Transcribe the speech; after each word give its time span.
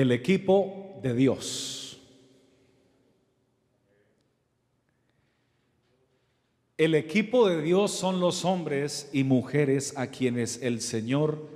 El 0.00 0.12
equipo 0.12 0.98
de 1.02 1.12
Dios. 1.12 2.00
El 6.78 6.94
equipo 6.94 7.46
de 7.46 7.60
Dios 7.60 7.90
son 7.90 8.18
los 8.18 8.46
hombres 8.46 9.10
y 9.12 9.24
mujeres 9.24 9.92
a 9.98 10.06
quienes 10.06 10.62
el 10.62 10.80
Señor 10.80 11.46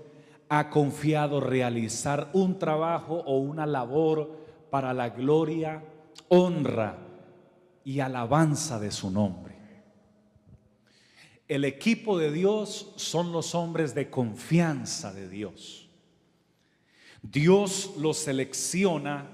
ha 0.50 0.68
confiado 0.68 1.40
realizar 1.40 2.28
un 2.34 2.58
trabajo 2.58 3.22
o 3.24 3.38
una 3.38 3.64
labor 3.64 4.36
para 4.68 4.92
la 4.92 5.08
gloria, 5.08 5.82
honra 6.28 6.98
y 7.82 8.00
alabanza 8.00 8.78
de 8.78 8.90
su 8.90 9.10
nombre. 9.10 9.54
El 11.48 11.64
equipo 11.64 12.18
de 12.18 12.30
Dios 12.30 12.92
son 12.96 13.32
los 13.32 13.54
hombres 13.54 13.94
de 13.94 14.10
confianza 14.10 15.14
de 15.14 15.30
Dios. 15.30 15.83
Dios 17.32 17.94
los 17.98 18.18
selecciona 18.18 19.26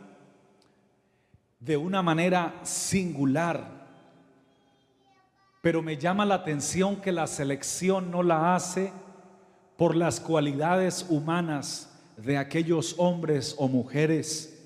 de 1.58 1.76
una 1.76 2.02
manera 2.02 2.60
singular, 2.62 3.88
pero 5.60 5.82
me 5.82 5.96
llama 5.96 6.24
la 6.24 6.36
atención 6.36 7.00
que 7.00 7.10
la 7.10 7.26
selección 7.26 8.12
no 8.12 8.22
la 8.22 8.54
hace 8.54 8.92
por 9.76 9.96
las 9.96 10.20
cualidades 10.20 11.04
humanas 11.08 11.92
de 12.16 12.38
aquellos 12.38 12.94
hombres 12.96 13.56
o 13.58 13.66
mujeres, 13.66 14.56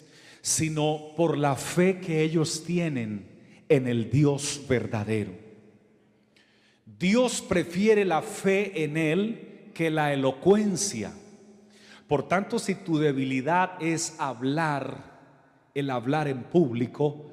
sino 0.42 1.14
por 1.16 1.38
la 1.38 1.56
fe 1.56 2.00
que 2.00 2.20
ellos 2.20 2.62
tienen 2.64 3.26
en 3.70 3.88
el 3.88 4.10
Dios 4.10 4.60
verdadero. 4.68 5.32
Dios 6.84 7.40
prefiere 7.40 8.04
la 8.04 8.20
fe 8.20 8.84
en 8.84 8.98
Él 8.98 9.70
que 9.72 9.90
la 9.90 10.12
elocuencia. 10.12 11.14
Por 12.06 12.28
tanto, 12.28 12.58
si 12.58 12.74
tu 12.74 12.98
debilidad 12.98 13.72
es 13.80 14.16
hablar, 14.18 15.14
el 15.74 15.90
hablar 15.90 16.28
en 16.28 16.42
público, 16.44 17.30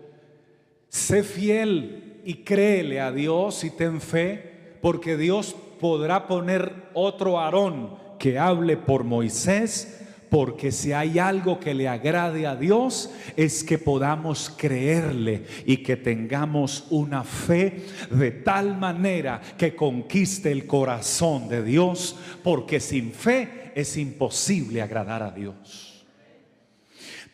sé 0.88 1.24
fiel 1.24 2.22
y 2.24 2.44
créele 2.44 3.02
a 3.02 3.12
Dios 3.12 3.64
y 3.64 3.72
ten 3.72 4.02
fe, 4.02 4.78
porque 4.82 5.18
Dios 5.18 5.56
podrá 5.80 6.28
poner 6.28 6.90
otro 6.94 7.40
Aarón 7.40 7.96
que 8.18 8.40
hable 8.40 8.78
por 8.78 9.04
Moisés, 9.04 10.01
porque 10.32 10.72
si 10.72 10.94
hay 10.94 11.20
algo 11.20 11.60
que 11.60 11.74
le 11.74 11.90
agrade 11.90 12.48
a 12.48 12.56
Dios 12.56 13.12
es 13.36 13.66
que 13.66 13.78
podamos 13.78 14.50
creerle 14.50 15.44
y 15.66 15.84
que 15.84 15.98
tengamos 15.98 16.86
una 16.90 17.26
fe 17.26 17.86
de 18.10 18.32
tal 18.32 18.78
manera 18.78 19.42
que 19.58 19.76
conquiste 19.76 20.50
el 20.50 20.66
corazón 20.66 21.50
de 21.50 21.62
Dios, 21.62 22.16
porque 22.46 22.80
sin 22.80 23.12
fe 23.12 23.74
es 23.76 23.98
imposible 23.98 24.82
agradar 24.82 25.22
a 25.22 25.32
Dios. 25.32 26.06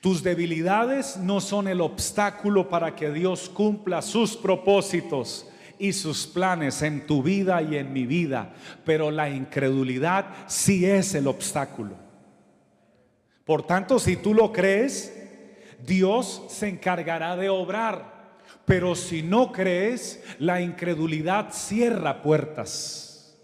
Tus 0.01 0.23
debilidades 0.23 1.17
no 1.17 1.39
son 1.39 1.67
el 1.67 1.81
obstáculo 1.81 2.67
para 2.67 2.95
que 2.95 3.11
Dios 3.11 3.47
cumpla 3.47 4.01
sus 4.01 4.35
propósitos 4.35 5.47
y 5.77 5.93
sus 5.93 6.25
planes 6.25 6.81
en 6.81 7.05
tu 7.05 7.21
vida 7.21 7.61
y 7.61 7.75
en 7.75 7.93
mi 7.93 8.07
vida, 8.07 8.55
pero 8.83 9.11
la 9.11 9.29
incredulidad 9.29 10.25
sí 10.47 10.83
es 10.83 11.13
el 11.13 11.27
obstáculo. 11.27 12.06
Por 13.47 13.63
tanto, 13.63 13.97
si 13.97 14.17
tú 14.17 14.33
lo 14.33 14.51
crees, 14.51 15.17
Dios 15.81 16.43
se 16.49 16.67
encargará 16.67 17.37
de 17.37 17.47
obrar. 17.47 18.35
Pero 18.65 18.93
si 18.93 19.23
no 19.23 19.53
crees, 19.53 20.21
la 20.37 20.59
incredulidad 20.59 21.53
cierra 21.53 22.21
puertas. 22.21 23.37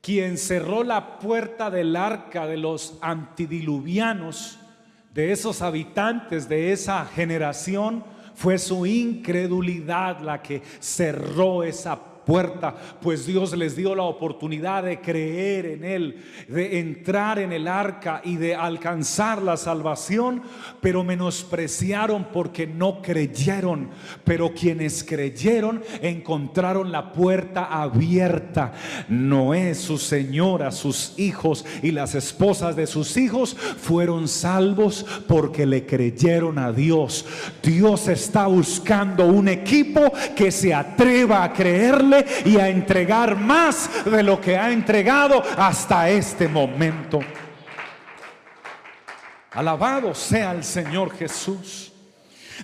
Quien 0.00 0.36
cerró 0.36 0.82
la 0.82 1.20
puerta 1.20 1.70
del 1.70 1.94
arca 1.94 2.48
de 2.48 2.56
los 2.56 2.98
antidiluvianos, 3.00 4.58
de 5.14 5.30
esos 5.30 5.62
habitantes 5.62 6.48
de 6.48 6.72
esa 6.72 7.06
generación, 7.06 8.04
fue 8.34 8.58
su 8.58 8.86
incredulidad 8.86 10.18
la 10.20 10.42
que 10.42 10.62
cerró 10.80 11.62
esa 11.62 11.94
puerta 11.94 12.15
puerta, 12.26 12.74
pues 13.00 13.24
Dios 13.24 13.56
les 13.56 13.76
dio 13.76 13.94
la 13.94 14.02
oportunidad 14.02 14.82
de 14.82 15.00
creer 15.00 15.66
en 15.66 15.84
Él, 15.84 16.24
de 16.48 16.80
entrar 16.80 17.38
en 17.38 17.52
el 17.52 17.68
arca 17.68 18.20
y 18.24 18.36
de 18.36 18.56
alcanzar 18.56 19.40
la 19.40 19.56
salvación, 19.56 20.42
pero 20.80 21.04
menospreciaron 21.04 22.26
porque 22.32 22.66
no 22.66 23.00
creyeron. 23.00 23.90
Pero 24.24 24.52
quienes 24.52 25.04
creyeron 25.04 25.82
encontraron 26.02 26.90
la 26.90 27.12
puerta 27.12 27.66
abierta. 27.66 28.72
Noé, 29.08 29.74
su 29.76 29.96
señora, 29.96 30.72
sus 30.72 31.14
hijos 31.18 31.64
y 31.82 31.92
las 31.92 32.16
esposas 32.16 32.74
de 32.74 32.88
sus 32.88 33.16
hijos 33.16 33.54
fueron 33.54 34.26
salvos 34.26 35.06
porque 35.28 35.64
le 35.64 35.86
creyeron 35.86 36.58
a 36.58 36.72
Dios. 36.72 37.24
Dios 37.62 38.08
está 38.08 38.48
buscando 38.48 39.26
un 39.26 39.46
equipo 39.46 40.12
que 40.34 40.50
se 40.50 40.74
atreva 40.74 41.44
a 41.44 41.52
creerle 41.52 42.15
y 42.44 42.58
a 42.58 42.68
entregar 42.68 43.36
más 43.36 43.90
de 44.04 44.22
lo 44.22 44.40
que 44.40 44.56
ha 44.56 44.72
entregado 44.72 45.42
hasta 45.56 46.08
este 46.08 46.48
momento. 46.48 47.20
Alabado 49.52 50.14
sea 50.14 50.52
el 50.52 50.62
Señor 50.62 51.16
Jesús. 51.16 51.92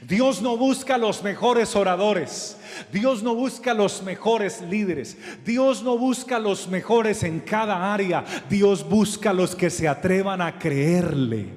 Dios 0.03 0.41
no 0.41 0.57
busca 0.57 0.97
los 0.97 1.23
mejores 1.23 1.77
oradores. 1.77 2.59
Dios 2.91 3.23
no 3.23 3.35
busca 3.35 3.75
los 3.75 4.03
mejores 4.03 4.61
líderes. 4.63 5.17
Dios 5.45 5.83
no 5.83 5.99
busca 5.99 6.39
los 6.39 6.69
mejores 6.69 7.23
en 7.23 7.41
cada 7.41 7.93
área. 7.93 8.25
Dios 8.49 8.89
busca 8.89 9.33
los 9.33 9.55
que 9.55 9.71
se 9.71 9.89
atrevan 9.89 10.41
a 10.41 10.59
creerle. 10.59 11.49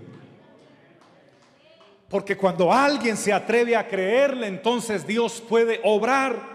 Porque 2.09 2.38
cuando 2.38 2.72
alguien 2.72 3.17
se 3.17 3.34
atreve 3.34 3.75
a 3.75 3.88
creerle, 3.88 4.47
entonces 4.47 5.05
Dios 5.05 5.41
puede 5.47 5.81
obrar. 5.84 6.54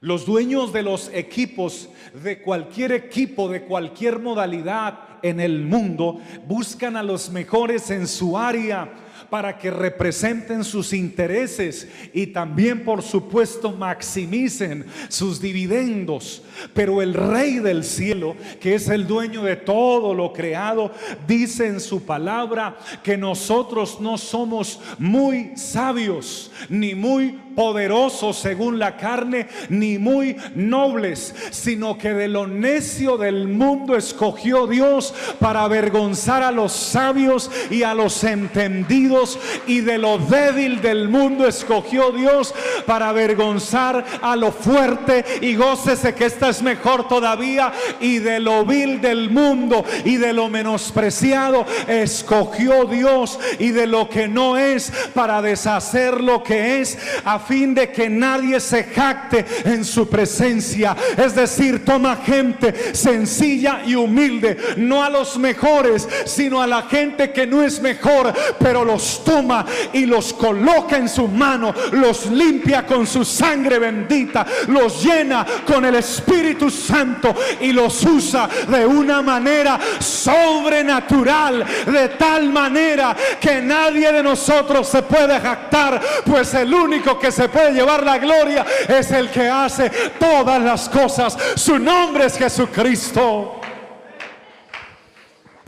Los 0.00 0.26
dueños 0.26 0.72
de 0.72 0.82
los 0.82 1.10
equipos, 1.14 1.88
de 2.22 2.42
cualquier 2.42 2.92
equipo, 2.92 3.48
de 3.48 3.62
cualquier 3.62 4.18
modalidad 4.18 4.98
en 5.22 5.40
el 5.40 5.64
mundo, 5.64 6.20
buscan 6.46 6.96
a 6.96 7.02
los 7.02 7.30
mejores 7.30 7.90
en 7.90 8.06
su 8.06 8.36
área 8.36 8.92
para 9.30 9.58
que 9.58 9.70
representen 9.70 10.64
sus 10.64 10.92
intereses 10.92 11.88
y 12.12 12.28
también, 12.28 12.84
por 12.84 13.02
supuesto, 13.02 13.72
maximicen 13.72 14.84
sus 15.08 15.40
dividendos. 15.40 16.42
Pero 16.74 17.02
el 17.02 17.14
Rey 17.14 17.58
del 17.58 17.82
cielo, 17.84 18.36
que 18.60 18.74
es 18.74 18.88
el 18.88 19.06
dueño 19.06 19.42
de 19.42 19.56
todo 19.56 20.14
lo 20.14 20.32
creado, 20.32 20.92
dice 21.26 21.66
en 21.66 21.80
su 21.80 22.04
palabra 22.04 22.76
que 23.02 23.16
nosotros 23.16 24.00
no 24.00 24.18
somos 24.18 24.78
muy 24.98 25.56
sabios 25.56 26.52
ni 26.68 26.94
muy 26.94 27.38
poderosos 27.56 28.36
según 28.36 28.78
la 28.78 28.96
carne, 28.96 29.48
ni 29.70 29.98
muy 29.98 30.36
nobles, 30.54 31.34
sino 31.50 31.98
que 31.98 32.12
de 32.12 32.28
lo 32.28 32.46
necio 32.46 33.16
del 33.16 33.48
mundo 33.48 33.96
escogió 33.96 34.66
Dios 34.66 35.14
para 35.40 35.64
avergonzar 35.64 36.42
a 36.42 36.52
los 36.52 36.72
sabios 36.72 37.50
y 37.70 37.82
a 37.82 37.94
los 37.94 38.22
entendidos, 38.22 39.38
y 39.66 39.80
de 39.80 39.98
lo 39.98 40.18
débil 40.18 40.82
del 40.82 41.08
mundo 41.08 41.48
escogió 41.48 42.12
Dios 42.12 42.54
para 42.84 43.08
avergonzar 43.08 44.04
a 44.20 44.36
lo 44.36 44.52
fuerte, 44.52 45.24
y 45.40 45.56
gócese 45.56 46.14
que 46.14 46.26
esta 46.26 46.50
es 46.50 46.62
mejor 46.62 47.08
todavía, 47.08 47.72
y 48.00 48.18
de 48.18 48.38
lo 48.38 48.64
vil 48.64 49.00
del 49.00 49.30
mundo 49.30 49.84
y 50.04 50.16
de 50.16 50.34
lo 50.34 50.48
menospreciado 50.48 51.64
escogió 51.88 52.84
Dios, 52.84 53.38
y 53.58 53.70
de 53.70 53.86
lo 53.86 54.10
que 54.10 54.28
no 54.28 54.58
es 54.58 54.92
para 55.14 55.40
deshacer 55.40 56.20
lo 56.20 56.42
que 56.42 56.80
es, 56.80 56.98
a 57.24 57.38
fin 57.46 57.74
de 57.74 57.90
que 57.90 58.08
nadie 58.08 58.60
se 58.60 58.84
jacte 58.84 59.44
en 59.64 59.84
su 59.84 60.08
presencia. 60.08 60.96
Es 61.16 61.34
decir, 61.34 61.84
toma 61.84 62.16
gente 62.16 62.94
sencilla 62.94 63.82
y 63.84 63.94
humilde, 63.94 64.56
no 64.76 65.02
a 65.02 65.10
los 65.10 65.38
mejores, 65.38 66.08
sino 66.24 66.60
a 66.60 66.66
la 66.66 66.82
gente 66.82 67.32
que 67.32 67.46
no 67.46 67.62
es 67.62 67.80
mejor, 67.80 68.32
pero 68.58 68.84
los 68.84 69.24
toma 69.24 69.64
y 69.92 70.06
los 70.06 70.32
coloca 70.32 70.96
en 70.96 71.08
su 71.08 71.28
mano, 71.28 71.74
los 71.92 72.26
limpia 72.26 72.86
con 72.86 73.06
su 73.06 73.24
sangre 73.24 73.78
bendita, 73.78 74.46
los 74.68 75.02
llena 75.02 75.46
con 75.66 75.84
el 75.84 75.96
Espíritu 75.96 76.70
Santo 76.70 77.34
y 77.60 77.72
los 77.72 78.04
usa 78.04 78.48
de 78.68 78.86
una 78.86 79.22
manera 79.22 79.78
sobrenatural, 79.98 81.64
de 81.86 82.08
tal 82.10 82.50
manera 82.50 83.16
que 83.40 83.60
nadie 83.60 84.12
de 84.12 84.22
nosotros 84.22 84.88
se 84.88 85.02
puede 85.02 85.38
jactar, 85.40 86.00
pues 86.24 86.54
el 86.54 86.72
único 86.72 87.18
que 87.18 87.32
se 87.36 87.50
puede 87.50 87.72
llevar 87.72 88.02
la 88.02 88.16
gloria 88.16 88.64
es 88.88 89.10
el 89.10 89.30
que 89.30 89.46
hace 89.46 89.90
todas 90.18 90.62
las 90.62 90.88
cosas. 90.88 91.36
Su 91.54 91.78
nombre 91.78 92.24
es 92.24 92.38
Jesucristo. 92.38 93.60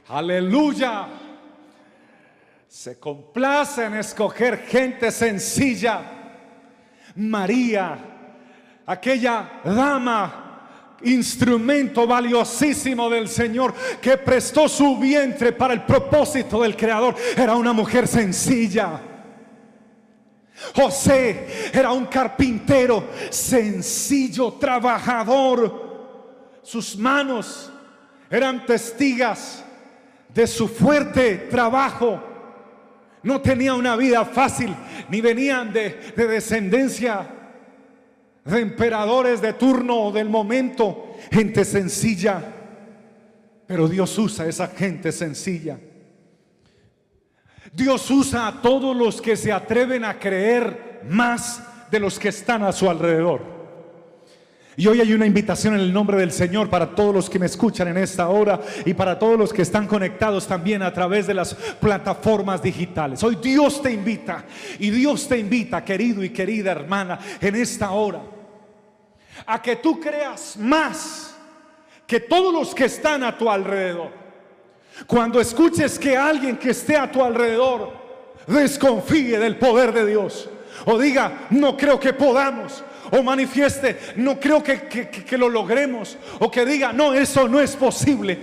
Aleluya. 0.09 1.09
Se 2.67 2.99
complace 2.99 3.85
en 3.85 3.97
escoger 3.97 4.65
gente 4.67 5.11
sencilla. 5.13 6.01
María, 7.17 7.99
aquella 8.87 9.61
dama 9.63 10.45
instrumento 11.03 12.07
valiosísimo 12.07 13.11
del 13.11 13.29
Señor 13.29 13.75
que 14.01 14.17
prestó 14.17 14.69
su 14.69 14.97
vientre 14.97 15.53
para 15.53 15.75
el 15.75 15.83
propósito 15.83 16.63
del 16.63 16.75
Creador. 16.75 17.15
Era 17.37 17.55
una 17.55 17.75
mujer 17.75 18.09
sencilla. 18.09 19.18
José 20.75 21.71
era 21.73 21.93
un 21.93 22.07
carpintero 22.07 23.05
sencillo, 23.31 24.55
trabajador. 24.55 25.89
Sus 26.63 26.97
manos 26.97 27.71
eran 28.31 28.67
testigas 28.67 29.65
de 30.35 30.47
su 30.47 30.69
fuerte 30.69 31.49
trabajo. 31.51 32.23
No 33.23 33.41
tenía 33.41 33.75
una 33.75 33.97
vida 33.97 34.25
fácil, 34.25 34.75
ni 35.09 35.21
venían 35.21 35.73
de, 35.73 36.13
descendencia 36.17 37.27
de 38.45 38.61
emperadores 38.61 39.41
de 39.41 39.53
turno 39.53 40.05
o 40.05 40.13
del 40.13 40.29
momento, 40.29 41.15
gente 41.31 41.65
sencilla. 41.65 42.43
Pero 43.67 43.89
Dios 43.89 44.17
usa 44.19 44.47
esa 44.47 44.69
gente 44.69 45.13
sencilla. 45.13 45.79
Dios 47.73 48.11
usa 48.11 48.47
a 48.47 48.63
todos 48.63 48.97
los 48.97 49.21
que 49.21 49.37
se 49.37 49.53
atreven 49.53 50.05
a 50.05 50.19
creer 50.19 51.03
más 51.09 51.63
de 51.91 52.01
los 52.01 52.19
que 52.19 52.29
están 52.29 52.63
a 52.63 52.73
su 52.73 52.89
alrededor. 52.89 53.59
Y 54.77 54.87
hoy 54.87 55.01
hay 55.01 55.13
una 55.13 55.27
invitación 55.27 55.75
en 55.75 55.81
el 55.81 55.93
nombre 55.93 56.17
del 56.19 56.31
Señor 56.31 56.71
para 56.71 56.95
todos 56.95 57.13
los 57.13 57.29
que 57.29 57.41
me 57.41 57.47
escuchan 57.47 57.89
en 57.89 57.97
esta 57.97 58.29
hora 58.29 58.61
y 58.87 58.95
para 58.95 59.19
todos 59.19 59.37
los 59.37 59.53
que 59.53 59.63
están 59.63 59.89
conectados 59.89 60.47
también 60.47 60.83
a 60.83 60.93
través 60.93 61.27
de 61.27 61.35
las 61.35 61.53
plataformas 61.55 62.63
digitales. 62.63 63.21
Hoy 63.25 63.37
Dios 63.43 63.83
te 63.83 63.91
invita 63.91 64.45
y 64.79 64.91
Dios 64.91 65.27
te 65.27 65.37
invita, 65.37 65.85
querido 65.85 66.23
y 66.23 66.31
querida 66.31 66.71
hermana, 66.71 67.19
en 67.41 67.57
esta 67.57 67.91
hora, 67.91 68.23
a 69.45 69.61
que 69.61 69.75
tú 69.75 69.99
creas 69.99 70.57
más 70.57 71.37
que 72.07 72.21
todos 72.21 72.55
los 72.55 72.73
que 72.73 72.85
están 72.85 73.25
a 73.25 73.37
tu 73.37 73.51
alrededor. 73.51 74.28
Cuando 75.07 75.41
escuches 75.41 75.99
que 75.99 76.17
alguien 76.17 76.57
que 76.57 76.71
esté 76.71 76.97
a 76.97 77.11
tu 77.11 77.23
alrededor 77.23 77.93
desconfíe 78.47 79.39
del 79.39 79.57
poder 79.57 79.93
de 79.93 80.07
Dios 80.07 80.49
o 80.87 80.99
diga, 80.99 81.47
no 81.51 81.77
creo 81.77 81.99
que 81.99 82.13
podamos, 82.13 82.83
o 83.11 83.23
manifieste, 83.23 83.99
no 84.17 84.39
creo 84.39 84.63
que, 84.63 85.39
lo 85.39 85.49
logremos, 85.49 86.17
o 86.39 86.51
que 86.51 86.65
diga, 86.65 86.93
no, 86.93 87.15
eso 87.15 87.49
no 87.49 87.61
es 87.61 87.77
posible. 87.77 88.39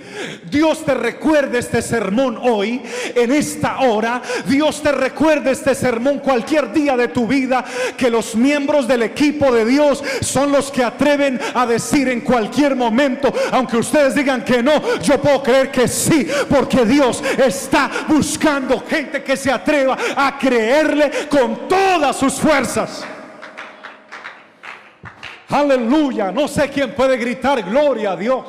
Dios 0.49 0.85
te 0.85 0.93
recuerde 0.93 1.59
este 1.59 1.81
sermón 1.81 2.37
hoy, 2.41 2.81
en 3.15 3.31
esta 3.31 3.79
hora. 3.79 4.21
Dios 4.47 4.81
te 4.81 4.91
recuerde 4.91 5.51
este 5.51 5.75
sermón 5.75 6.19
cualquier 6.19 6.71
día 6.71 6.95
de 6.95 7.07
tu 7.09 7.27
vida, 7.27 7.63
que 7.97 8.09
los 8.09 8.35
miembros 8.35 8.87
del 8.87 9.03
equipo 9.03 9.51
de 9.51 9.65
Dios 9.65 10.03
son 10.21 10.51
los 10.51 10.71
que 10.71 10.83
atreven 10.83 11.39
a 11.53 11.65
decir 11.65 12.07
en 12.07 12.21
cualquier 12.21 12.75
momento, 12.75 13.33
aunque 13.51 13.77
ustedes 13.77 14.15
digan 14.15 14.43
que 14.43 14.63
no, 14.63 14.99
yo 14.99 15.21
puedo 15.21 15.43
creer 15.43 15.71
que 15.71 15.87
sí, 15.87 16.27
porque 16.49 16.85
Dios 16.85 17.23
está 17.37 17.89
buscando 18.07 18.83
gente 18.87 19.23
que 19.23 19.37
se 19.37 19.51
atreva 19.51 19.97
a 20.15 20.37
creerle 20.37 21.11
con 21.29 21.67
todas 21.67 22.15
sus 22.17 22.35
fuerzas. 22.35 23.05
Aleluya. 25.49 26.31
No 26.31 26.47
sé 26.47 26.69
quién 26.69 26.95
puede 26.95 27.17
gritar 27.17 27.61
gloria 27.63 28.11
a 28.11 28.15
Dios. 28.15 28.45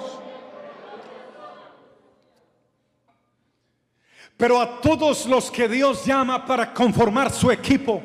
Pero 4.37 4.61
a 4.61 4.81
todos 4.81 5.27
los 5.27 5.51
que 5.51 5.69
Dios 5.69 6.05
llama 6.05 6.45
para 6.45 6.73
conformar 6.75 7.31
su 7.31 7.51
equipo, 7.51 8.03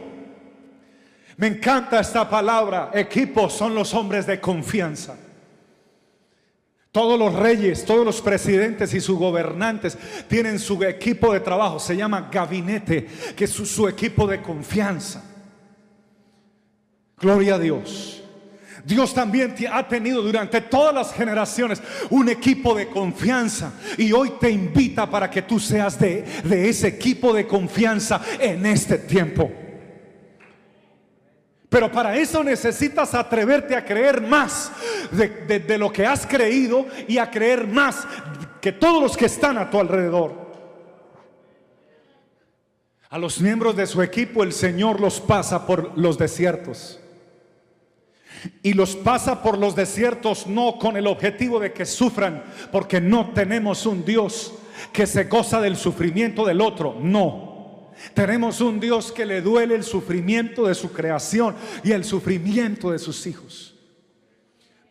me 1.36 1.48
encanta 1.48 2.00
esta 2.00 2.30
palabra. 2.30 2.92
Equipo 2.94 3.50
son 3.50 3.76
los 3.76 3.94
hombres 3.94 4.26
de 4.26 4.40
confianza. 4.40 5.18
Todos 6.92 7.18
los 7.18 7.34
reyes, 7.34 7.86
todos 7.86 8.06
los 8.06 8.22
presidentes 8.22 8.94
y 8.94 9.00
sus 9.00 9.18
gobernantes 9.18 9.98
tienen 10.28 10.60
su 10.60 10.82
equipo 10.84 11.34
de 11.34 11.40
trabajo. 11.40 11.80
Se 11.80 11.96
llama 11.96 12.30
gabinete, 12.32 13.08
que 13.36 13.46
es 13.46 13.52
su 13.52 13.88
equipo 13.88 14.28
de 14.28 14.42
confianza. 14.42 15.24
Gloria 17.18 17.56
a 17.56 17.60
Dios. 17.60 18.21
Dios 18.86 19.14
también 19.14 19.56
ha 19.72 19.88
tenido 19.88 20.22
durante 20.22 20.62
todas 20.62 20.94
las 20.94 21.14
generaciones 21.14 21.82
un 22.10 22.30
equipo 22.30 22.74
de 22.74 22.88
confianza 22.88 23.74
y 23.98 24.12
hoy 24.12 24.34
te 24.40 24.50
invita 24.50 25.10
para 25.10 25.30
que 25.30 25.44
tú 25.44 25.60
seas 25.60 26.00
de, 26.00 26.26
ese 26.50 26.88
equipo 26.88 27.34
de 27.34 27.46
confianza 27.46 28.22
en 28.40 28.66
este 28.66 28.98
tiempo. 28.98 29.52
Pero 31.70 31.92
para 31.92 32.18
eso 32.18 32.44
necesitas 32.44 33.14
atreverte 33.14 33.76
a 33.76 33.86
creer 33.86 34.20
más 34.22 34.72
de, 35.12 35.60
de, 35.60 35.78
lo 35.78 35.92
que 35.92 36.06
has 36.06 36.26
creído 36.26 36.86
y 37.08 37.18
a 37.18 37.30
creer 37.30 37.66
más 37.66 38.06
que 38.60 38.74
todos 38.74 39.02
los 39.02 39.16
que 39.16 39.28
están 39.28 39.58
a 39.58 39.70
tu 39.70 39.80
alrededor. 39.80 40.52
A 43.10 43.18
los 43.18 43.40
miembros 43.40 43.76
de 43.76 43.88
su 43.88 44.02
equipo 44.02 44.44
el 44.44 44.52
Señor 44.52 45.00
los 45.00 45.22
pasa 45.22 45.66
por 45.66 45.98
los 45.98 46.18
desiertos 46.18 47.01
y 48.64 48.74
los 48.74 48.96
pasa 48.96 49.44
por 49.44 49.58
los 49.58 49.76
desiertos 49.76 50.48
no 50.48 50.78
con 50.80 50.98
el 50.98 51.08
objetivo 51.08 51.60
de 51.60 51.74
que 51.74 51.86
sufran, 51.86 52.44
porque 52.72 53.02
no 53.02 53.32
tenemos 53.32 53.86
un 53.86 54.04
Dios 54.06 54.54
que 54.92 55.06
se 55.08 55.26
goza 55.26 55.62
del 55.62 55.76
sufrimiento 55.76 56.46
del 56.46 56.62
otro, 56.62 56.98
no. 57.00 57.92
Tenemos 58.14 58.62
un 58.62 58.80
Dios 58.80 59.12
que 59.12 59.26
le 59.26 59.42
duele 59.42 59.76
el 59.76 59.84
sufrimiento 59.84 60.66
de 60.66 60.76
su 60.76 60.92
creación 60.92 61.56
y 61.84 61.92
el 61.92 62.04
sufrimiento 62.04 62.92
de 62.92 63.00
sus 63.00 63.28
hijos. 63.28 63.71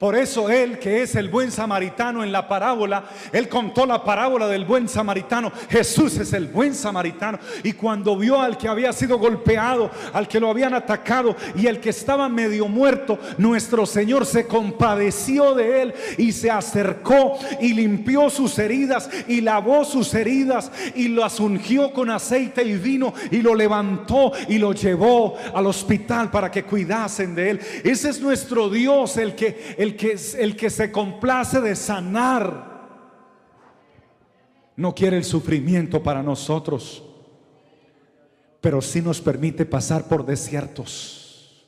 Por 0.01 0.17
eso 0.17 0.49
él, 0.49 0.79
que 0.79 1.03
es 1.03 1.15
el 1.15 1.29
buen 1.29 1.51
samaritano 1.51 2.25
en 2.25 2.33
la 2.33 2.49
parábola, 2.49 3.05
él 3.33 3.51
contó 3.51 3.85
la 3.85 4.03
parábola 4.03 4.49
del 4.49 4.65
buen 4.65 4.89
samaritano. 4.89 5.53
Jesús 5.69 6.17
es 6.17 6.33
el 6.33 6.47
buen 6.47 6.75
samaritano. 6.75 7.39
Y 7.63 7.75
cuando 7.75 8.17
vio 8.17 8.41
al 8.41 8.57
que 8.57 8.67
había 8.67 8.95
sido 8.95 9.19
golpeado, 9.19 9.91
al 10.15 10.27
que 10.27 10.41
lo 10.41 10.49
habían 10.49 10.73
atacado 10.73 11.37
y 11.55 11.67
el 11.67 11.81
que 11.81 11.91
estaba 11.91 12.31
medio 12.31 12.67
muerto, 12.67 13.19
nuestro 13.37 13.85
Señor 13.85 14.25
se 14.25 14.47
compadeció 14.47 15.55
de 15.55 15.83
él 15.83 15.95
y 16.17 16.33
se 16.33 16.51
acercó 16.51 17.39
y 17.61 17.75
limpió 17.75 18.31
sus 18.31 18.59
heridas 18.59 19.11
y 19.29 19.43
lavó 19.43 19.85
sus 19.85 20.15
heridas 20.15 20.73
y 20.95 21.09
las 21.09 21.39
ungió 21.41 21.93
con 21.93 22.09
aceite 22.09 22.65
y 22.65 22.79
vino 22.79 23.13
y 23.31 23.43
lo 23.43 23.55
levantó 23.55 24.33
y 24.49 24.57
lo 24.57 24.73
llevó 24.73 25.37
al 25.53 25.67
hospital 25.67 26.31
para 26.31 26.51
que 26.51 26.63
cuidasen 26.63 27.35
de 27.35 27.51
él. 27.51 27.61
Ese 27.85 28.09
es 28.09 28.19
nuestro 28.19 28.71
Dios, 28.71 29.19
el 29.19 29.35
que... 29.35 29.90
El 29.90 29.90
el 29.91 29.97
que, 29.97 30.17
el 30.39 30.57
que 30.57 30.71
se 30.71 30.93
complace 30.93 31.61
de 31.61 31.75
sanar. 31.75 32.71
No 34.77 34.95
quiere 34.95 35.17
el 35.17 35.25
sufrimiento 35.25 36.03
para 36.03 36.23
nosotros, 36.23 37.05
pero 38.61 38.81
sí 38.81 39.03
nos 39.03 39.21
permite 39.21 39.67
pasar 39.67 40.05
por 40.09 40.25
desiertos. 40.25 41.67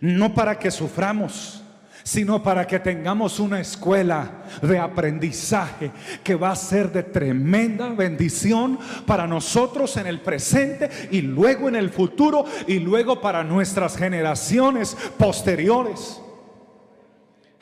No 0.00 0.34
para 0.34 0.58
que 0.58 0.70
suframos, 0.70 1.62
sino 2.02 2.42
para 2.42 2.66
que 2.66 2.80
tengamos 2.80 3.38
una 3.38 3.60
escuela 3.60 4.44
de 4.62 4.78
aprendizaje 4.78 5.92
que 6.24 6.34
va 6.34 6.52
a 6.52 6.56
ser 6.56 6.90
de 6.90 7.02
tremenda 7.02 7.88
bendición 7.90 8.78
para 9.06 9.26
nosotros 9.26 9.96
en 9.98 10.06
el 10.06 10.20
presente 10.20 10.88
y 11.10 11.20
luego 11.20 11.68
en 11.68 11.76
el 11.76 11.90
futuro 11.90 12.44
y 12.66 12.78
luego 12.78 13.20
para 13.20 13.44
nuestras 13.44 13.96
generaciones 13.96 14.96
posteriores. 15.18 16.20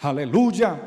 Aleluya. 0.00 0.78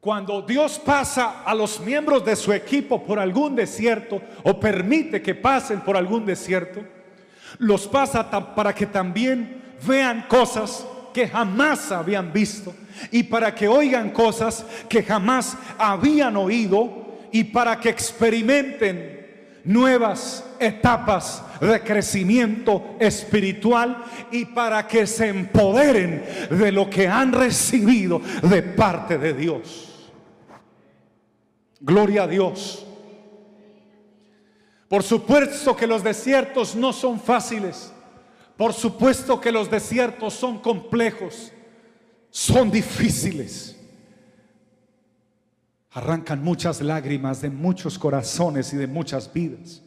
Cuando 0.00 0.40
Dios 0.42 0.78
pasa 0.78 1.42
a 1.44 1.54
los 1.54 1.78
miembros 1.80 2.24
de 2.24 2.34
su 2.34 2.52
equipo 2.52 3.04
por 3.04 3.18
algún 3.18 3.54
desierto 3.54 4.22
o 4.44 4.58
permite 4.58 5.20
que 5.20 5.34
pasen 5.34 5.80
por 5.80 5.96
algún 5.96 6.24
desierto, 6.24 6.82
los 7.58 7.86
pasa 7.86 8.30
para 8.54 8.74
que 8.74 8.86
también 8.86 9.76
vean 9.86 10.26
cosas 10.28 10.86
que 11.12 11.28
jamás 11.28 11.92
habían 11.92 12.32
visto 12.32 12.72
y 13.10 13.24
para 13.24 13.54
que 13.54 13.68
oigan 13.68 14.10
cosas 14.10 14.64
que 14.88 15.02
jamás 15.02 15.56
habían 15.76 16.36
oído 16.36 17.18
y 17.32 17.44
para 17.44 17.78
que 17.78 17.90
experimenten 17.90 19.19
nuevas 19.64 20.44
etapas 20.58 21.42
de 21.60 21.80
crecimiento 21.80 22.96
espiritual 22.98 24.04
y 24.30 24.46
para 24.46 24.86
que 24.86 25.06
se 25.06 25.28
empoderen 25.28 26.24
de 26.50 26.72
lo 26.72 26.88
que 26.88 27.06
han 27.06 27.32
recibido 27.32 28.20
de 28.42 28.62
parte 28.62 29.18
de 29.18 29.34
Dios. 29.34 30.10
Gloria 31.80 32.24
a 32.24 32.26
Dios. 32.26 32.86
Por 34.88 35.02
supuesto 35.02 35.76
que 35.76 35.86
los 35.86 36.02
desiertos 36.02 36.74
no 36.74 36.92
son 36.92 37.20
fáciles. 37.20 37.92
Por 38.56 38.74
supuesto 38.74 39.40
que 39.40 39.52
los 39.52 39.70
desiertos 39.70 40.34
son 40.34 40.58
complejos, 40.58 41.50
son 42.30 42.70
difíciles. 42.70 43.79
Arrancan 45.92 46.42
muchas 46.42 46.80
lágrimas 46.80 47.40
de 47.40 47.50
muchos 47.50 47.98
corazones 47.98 48.72
y 48.72 48.76
de 48.76 48.86
muchas 48.86 49.32
vidas. 49.32 49.82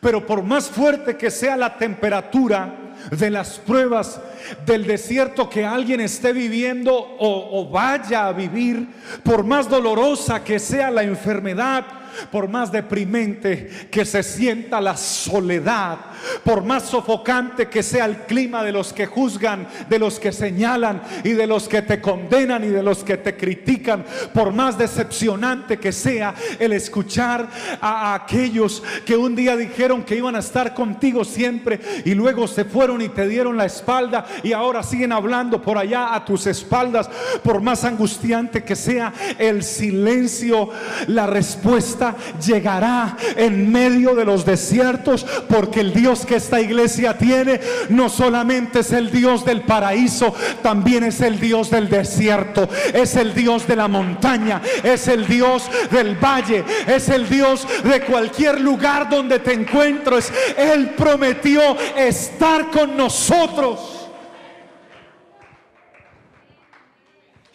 Pero 0.00 0.24
por 0.26 0.42
más 0.42 0.68
fuerte 0.68 1.16
que 1.16 1.30
sea 1.30 1.56
la 1.56 1.78
temperatura 1.78 2.94
de 3.10 3.30
las 3.30 3.58
pruebas 3.58 4.20
del 4.66 4.86
desierto 4.86 5.48
que 5.48 5.64
alguien 5.64 6.00
esté 6.00 6.32
viviendo 6.32 6.92
o, 6.94 7.68
vaya 7.70 8.28
a 8.28 8.32
vivir, 8.32 8.88
por 9.24 9.44
más 9.44 9.68
dolorosa 9.68 10.44
que 10.44 10.58
sea 10.58 10.90
la 10.90 11.02
enfermedad, 11.02 11.86
por 12.30 12.48
más 12.48 12.70
deprimente 12.70 13.88
que 13.90 14.04
se 14.04 14.22
sienta 14.22 14.80
la 14.80 14.96
soledad, 14.96 15.98
por 16.44 16.64
más 16.64 16.84
sofocante 16.84 17.68
que 17.68 17.82
sea 17.82 18.04
el 18.04 18.18
clima 18.24 18.62
de 18.62 18.72
los 18.72 18.92
que 18.92 19.06
juzgan, 19.06 19.68
de 19.88 19.98
los 19.98 20.18
que 20.18 20.32
señalan 20.32 21.02
y 21.24 21.30
de 21.30 21.46
los 21.46 21.68
que 21.68 21.82
te 21.82 22.00
condenan 22.00 22.64
y 22.64 22.68
de 22.68 22.82
los 22.82 23.04
que 23.04 23.16
te 23.16 23.36
critican, 23.36 24.04
por 24.32 24.52
más 24.52 24.78
decepcionante 24.78 25.78
que 25.78 25.92
sea 25.92 26.34
el 26.58 26.72
escuchar 26.72 27.48
a 27.80 28.14
aquellos 28.14 28.82
que 29.04 29.16
un 29.16 29.34
día 29.34 29.56
dijeron 29.56 30.02
que 30.02 30.16
iban 30.16 30.36
a 30.36 30.40
estar 30.40 30.74
contigo 30.74 31.24
siempre 31.24 31.80
y 32.04 32.14
luego 32.14 32.46
se 32.46 32.64
fueron 32.64 33.00
y 33.02 33.08
te 33.08 33.26
dieron 33.26 33.56
la 33.56 33.66
espalda 33.66 34.26
y 34.42 34.52
ahora 34.52 34.82
siguen 34.82 35.12
hablando 35.12 35.62
por 35.62 35.78
allá 35.78 36.14
a 36.14 36.24
tus 36.24 36.46
espaldas, 36.46 37.08
por 37.42 37.60
más 37.60 37.84
angustiante 37.84 38.64
que 38.64 38.76
sea 38.76 39.12
el 39.38 39.62
silencio, 39.62 40.68
la 41.08 41.26
respuesta 41.26 42.16
llegará 42.44 43.16
en 43.36 43.70
medio 43.70 44.14
de 44.14 44.24
los 44.24 44.44
desiertos 44.44 45.26
porque 45.48 45.80
el 45.80 45.92
Dios 45.92 46.11
que 46.20 46.36
esta 46.36 46.60
iglesia 46.60 47.16
tiene 47.16 47.60
no 47.88 48.08
solamente 48.08 48.80
es 48.80 48.92
el 48.92 49.10
Dios 49.10 49.44
del 49.44 49.62
paraíso, 49.62 50.34
también 50.62 51.04
es 51.04 51.20
el 51.20 51.40
Dios 51.40 51.70
del 51.70 51.88
desierto, 51.88 52.68
es 52.92 53.16
el 53.16 53.34
Dios 53.34 53.66
de 53.66 53.76
la 53.76 53.88
montaña, 53.88 54.60
es 54.82 55.08
el 55.08 55.26
Dios 55.26 55.68
del 55.90 56.16
valle, 56.16 56.64
es 56.86 57.08
el 57.08 57.28
Dios 57.28 57.66
de 57.82 58.02
cualquier 58.02 58.60
lugar 58.60 59.08
donde 59.08 59.38
te 59.38 59.52
encuentres. 59.52 60.32
Él 60.56 60.90
prometió 60.96 61.76
estar 61.96 62.70
con 62.70 62.96
nosotros. 62.96 64.02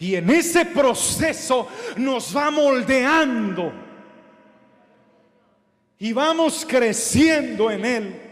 Y 0.00 0.14
en 0.14 0.30
ese 0.30 0.64
proceso 0.64 1.68
nos 1.96 2.36
va 2.36 2.50
moldeando. 2.50 3.72
Y 5.98 6.12
vamos 6.12 6.64
creciendo 6.68 7.70
en 7.70 7.84
Él. 7.84 8.27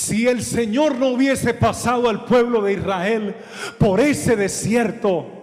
Si 0.00 0.26
el 0.26 0.42
Señor 0.42 0.96
no 0.96 1.08
hubiese 1.08 1.52
pasado 1.52 2.08
al 2.08 2.24
pueblo 2.24 2.62
de 2.62 2.72
Israel 2.72 3.34
por 3.76 4.00
ese 4.00 4.34
desierto, 4.34 5.39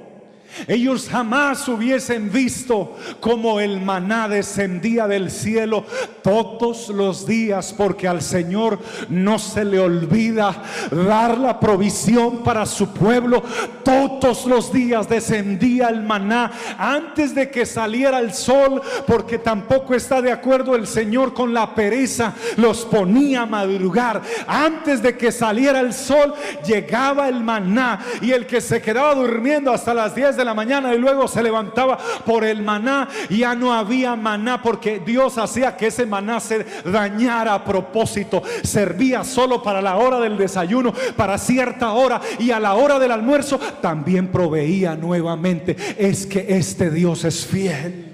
ellos 0.67 1.07
jamás 1.09 1.67
hubiesen 1.67 2.31
visto 2.31 2.95
como 3.19 3.59
el 3.59 3.81
maná 3.81 4.27
descendía 4.27 5.07
del 5.07 5.29
cielo 5.29 5.85
todos 6.23 6.89
los 6.89 7.27
días, 7.27 7.73
porque 7.77 8.07
al 8.07 8.21
Señor 8.21 8.79
no 9.09 9.39
se 9.39 9.63
le 9.65 9.79
olvida 9.79 10.63
dar 10.91 11.37
la 11.37 11.59
provisión 11.59 12.43
para 12.43 12.65
su 12.65 12.93
pueblo. 12.93 13.43
Todos 13.83 14.45
los 14.45 14.71
días 14.73 15.07
descendía 15.07 15.89
el 15.89 16.01
maná 16.01 16.51
antes 16.77 17.35
de 17.35 17.49
que 17.49 17.65
saliera 17.65 18.19
el 18.19 18.33
sol, 18.33 18.81
porque 19.05 19.37
tampoco 19.37 19.93
está 19.93 20.21
de 20.21 20.31
acuerdo 20.31 20.75
el 20.75 20.87
Señor 20.87 21.33
con 21.33 21.53
la 21.53 21.75
pereza. 21.75 22.33
Los 22.57 22.85
ponía 22.85 23.43
a 23.43 23.45
madrugar. 23.45 24.21
Antes 24.47 25.01
de 25.01 25.17
que 25.17 25.31
saliera 25.31 25.79
el 25.79 25.93
sol, 25.93 26.33
llegaba 26.65 27.29
el 27.29 27.43
maná 27.43 27.99
y 28.21 28.31
el 28.31 28.47
que 28.47 28.61
se 28.61 28.81
quedaba 28.81 29.13
durmiendo 29.15 29.71
hasta 29.71 29.93
las 29.93 30.15
10 30.15 30.36
de 30.37 30.45
la 30.45 30.53
mañana 30.53 30.93
y 30.93 30.97
luego 30.97 31.27
se 31.27 31.43
levantaba 31.43 31.97
por 32.25 32.43
el 32.43 32.61
maná. 32.61 33.07
Ya 33.29 33.55
no 33.55 33.73
había 33.73 34.15
maná 34.15 34.61
porque 34.61 34.99
Dios 34.99 35.37
hacía 35.37 35.75
que 35.75 35.87
ese 35.87 36.05
maná 36.05 36.39
se 36.39 36.65
dañara 36.85 37.53
a 37.53 37.63
propósito. 37.63 38.41
Servía 38.63 39.23
solo 39.23 39.61
para 39.61 39.81
la 39.81 39.97
hora 39.97 40.19
del 40.19 40.37
desayuno, 40.37 40.93
para 41.15 41.37
cierta 41.37 41.91
hora 41.91 42.21
y 42.39 42.51
a 42.51 42.59
la 42.59 42.75
hora 42.75 42.99
del 42.99 43.11
almuerzo 43.11 43.59
también 43.81 44.27
proveía 44.27 44.95
nuevamente. 44.95 45.75
Es 45.97 46.25
que 46.25 46.45
este 46.49 46.91
Dios 46.91 47.25
es 47.25 47.45
fiel. 47.45 48.06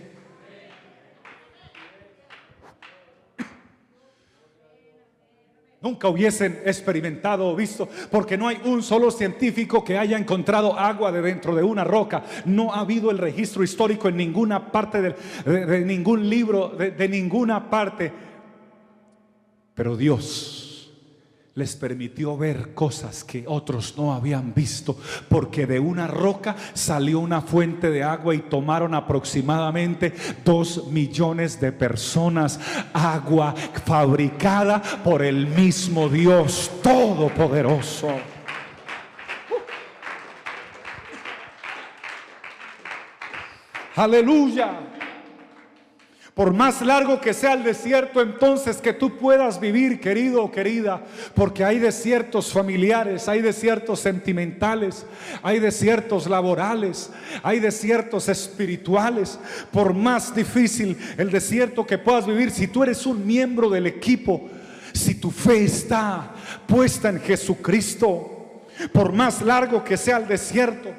Nunca 5.84 6.08
hubiesen 6.08 6.62
experimentado 6.66 7.46
o 7.46 7.56
visto, 7.56 7.90
porque 8.10 8.38
no 8.38 8.48
hay 8.48 8.58
un 8.64 8.82
solo 8.82 9.12
científico 9.12 9.84
que 9.84 9.98
haya 9.98 10.18
encontrado 10.18 10.80
agua 10.80 11.12
de 11.12 11.22
dentro 11.22 11.54
de 11.54 11.62
una 11.62 11.84
roca. 11.84 12.24
No 12.46 12.74
ha 12.74 12.80
habido 12.80 13.12
el 13.12 13.18
registro 13.18 13.66
histórico 13.66 14.08
en 14.08 14.16
ninguna 14.16 14.72
parte 14.72 15.02
de, 15.02 15.86
ningún 15.86 16.30
libro, 16.30 16.70
de 16.70 17.10
ninguna 17.10 17.70
parte. 17.70 18.14
Pero 19.76 19.98
Dios 19.98 20.63
les 21.56 21.76
permitió 21.76 22.36
ver 22.36 22.74
cosas 22.74 23.24
que 23.24 23.46
otros 23.48 23.96
no 23.96 24.12
habían 24.12 24.56
visto, 24.56 24.98
porque 25.30 25.68
de 25.68 25.80
una 25.80 26.08
roca 26.08 26.56
salió 26.74 27.20
una 27.20 27.42
fuente 27.42 27.92
de 27.92 28.04
agua 28.04 28.34
y 28.34 28.40
tomaron 28.40 28.96
aproximadamente 28.96 30.14
dos 30.44 30.88
millones 30.88 31.62
de 31.62 31.72
personas 31.72 32.60
agua 32.92 33.54
fabricada 33.86 34.82
por 35.04 35.22
el 35.22 35.46
mismo 35.46 36.10
Dios 36.10 36.72
Todopoderoso. 36.82 38.10
Aleluya. 43.96 44.93
Por 46.34 46.52
más 46.52 46.82
largo 46.82 47.22
que 47.22 47.32
sea 47.32 47.54
el 47.54 47.64
desierto, 47.64 48.20
entonces 48.20 48.78
que 48.78 48.92
tú 48.92 49.18
puedas 49.18 49.60
vivir, 49.60 50.00
querido 50.00 50.44
o 50.44 50.52
querida, 50.52 51.04
porque 51.36 51.64
hay 51.64 51.78
desiertos 51.78 52.52
familiares, 52.52 53.28
hay 53.28 53.42
desiertos 53.42 54.00
sentimentales, 54.00 55.06
hay 55.44 55.60
desiertos 55.60 56.28
laborales, 56.28 57.12
hay 57.44 57.60
desiertos 57.60 58.30
espirituales. 58.30 59.38
Por 59.72 59.94
más 59.94 60.34
difícil 60.34 60.98
el 61.20 61.30
desierto 61.30 61.86
que 61.86 62.00
puedas 62.00 62.26
vivir, 62.26 62.50
si 62.50 62.66
tú 62.66 62.82
eres 62.82 63.06
un 63.06 63.28
miembro 63.28 63.70
del 63.70 63.86
equipo, 63.86 64.50
si 64.92 65.14
tu 65.14 65.30
fe 65.30 65.66
está 65.66 66.34
puesta 66.66 67.10
en 67.10 67.20
Jesucristo, 67.20 68.64
por 68.92 69.14
más 69.14 69.40
largo 69.44 69.84
que 69.84 69.98
sea 69.98 70.18
el 70.18 70.28
desierto, 70.28 70.90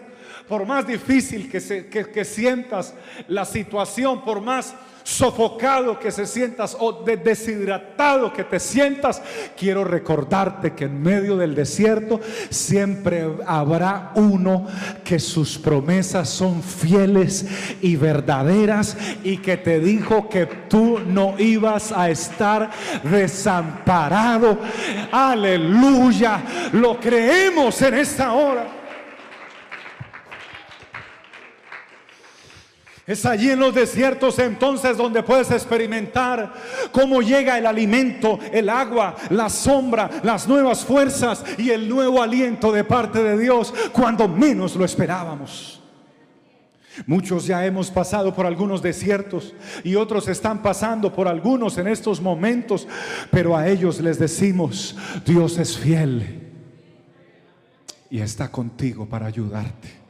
por 0.49 0.67
más 0.67 0.87
difícil 0.87 1.51
que, 1.51 1.61
se, 1.61 1.87
que, 1.87 2.25
sientas 2.25 2.95
la 3.29 3.45
situación, 3.45 4.23
por 4.25 4.41
más 4.41 4.75
sofocado 5.03 5.99
que 5.99 6.11
se 6.11 6.27
sientas 6.27 6.77
o 6.81 7.05
deshidratado 7.05 8.33
que 8.33 8.45
te 8.45 8.59
sientas, 8.59 9.23
quiero 9.57 9.85
recordarte 9.85 10.73
que 10.73 10.85
en 10.85 11.03
medio 11.03 11.37
del 11.37 11.55
desierto 11.55 12.21
siempre 12.49 13.27
habrá 13.47 14.13
uno 14.15 14.67
que 15.05 15.19
sus 15.19 15.59
promesas 15.59 16.29
son 16.31 16.63
fieles 16.63 17.47
y 17.83 17.97
verdaderas 17.97 18.97
y 19.23 19.39
que 19.39 19.59
te 19.59 19.79
dijo 19.79 20.29
que 20.29 20.47
tú 20.47 20.99
no 21.07 21.39
ibas 21.39 21.93
a 21.93 22.09
estar 22.09 22.71
desamparado. 23.03 24.59
Aleluya, 25.13 26.43
lo 26.73 26.99
creemos 26.99 27.81
en 27.83 27.95
esta 27.95 28.33
hora. 28.33 28.74
Es 33.07 33.27
allí 33.27 33.51
en 33.51 33.61
los 33.61 33.75
desiertos 33.75 34.39
entonces 34.39 34.97
donde 34.97 35.23
puedes 35.23 35.51
experimentar 35.51 36.55
cómo 36.91 37.21
llega 37.21 37.59
el 37.59 37.67
alimento, 37.67 38.39
el 38.51 38.71
agua, 38.71 39.15
la 39.29 39.51
sombra, 39.51 40.11
las 40.23 40.49
nuevas 40.49 40.87
fuerzas 40.87 41.45
y 41.59 41.69
el 41.69 41.87
nuevo 41.87 42.23
aliento 42.23 42.73
de 42.73 42.83
parte 42.83 43.23
de 43.23 43.39
Dios 43.39 43.75
cuando 43.93 44.27
menos 44.27 44.75
lo 44.75 44.87
esperábamos. 44.87 45.83
Muchos 47.07 47.47
ya 47.47 47.67
hemos 47.67 47.91
pasado 47.91 48.35
por 48.35 48.47
algunos 48.47 48.81
desiertos 48.81 49.53
y 49.83 49.97
otros 49.97 50.29
están 50.29 50.63
pasando 50.63 51.13
por 51.13 51.29
algunos 51.29 51.77
en 51.77 51.89
estos 51.89 52.23
momentos, 52.23 52.89
pero 53.31 53.55
a 53.57 53.69
ellos 53.69 54.01
les 54.01 54.19
decimos, 54.19 54.97
Dios 55.27 55.59
es 55.59 55.77
fiel 55.77 56.53
y 58.09 58.21
está 58.21 58.51
contigo 58.51 59.07
para 59.07 59.27
ayudarte. 59.27 60.04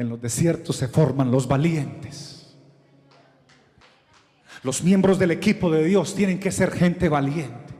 En 0.00 0.08
los 0.08 0.18
desiertos 0.18 0.76
se 0.76 0.88
forman 0.88 1.30
los 1.30 1.46
valientes. 1.46 2.56
Los 4.62 4.82
miembros 4.82 5.18
del 5.18 5.30
equipo 5.30 5.70
de 5.70 5.84
Dios 5.84 6.14
tienen 6.14 6.40
que 6.40 6.50
ser 6.50 6.72
gente 6.72 7.10
valiente. 7.10 7.74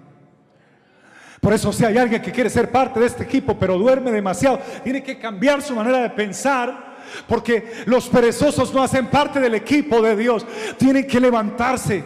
Por 1.40 1.54
eso 1.54 1.72
si 1.72 1.82
hay 1.82 1.96
alguien 1.96 2.20
que 2.20 2.30
quiere 2.30 2.50
ser 2.50 2.70
parte 2.70 3.00
de 3.00 3.06
este 3.06 3.22
equipo, 3.22 3.58
pero 3.58 3.78
duerme 3.78 4.10
demasiado, 4.10 4.60
tiene 4.84 5.02
que 5.02 5.18
cambiar 5.18 5.62
su 5.62 5.74
manera 5.74 6.02
de 6.02 6.10
pensar. 6.10 6.98
Porque 7.26 7.84
los 7.86 8.06
perezosos 8.10 8.74
no 8.74 8.82
hacen 8.82 9.06
parte 9.06 9.40
del 9.40 9.54
equipo 9.54 10.02
de 10.02 10.14
Dios. 10.14 10.44
Tienen 10.76 11.06
que 11.06 11.20
levantarse. 11.20 12.04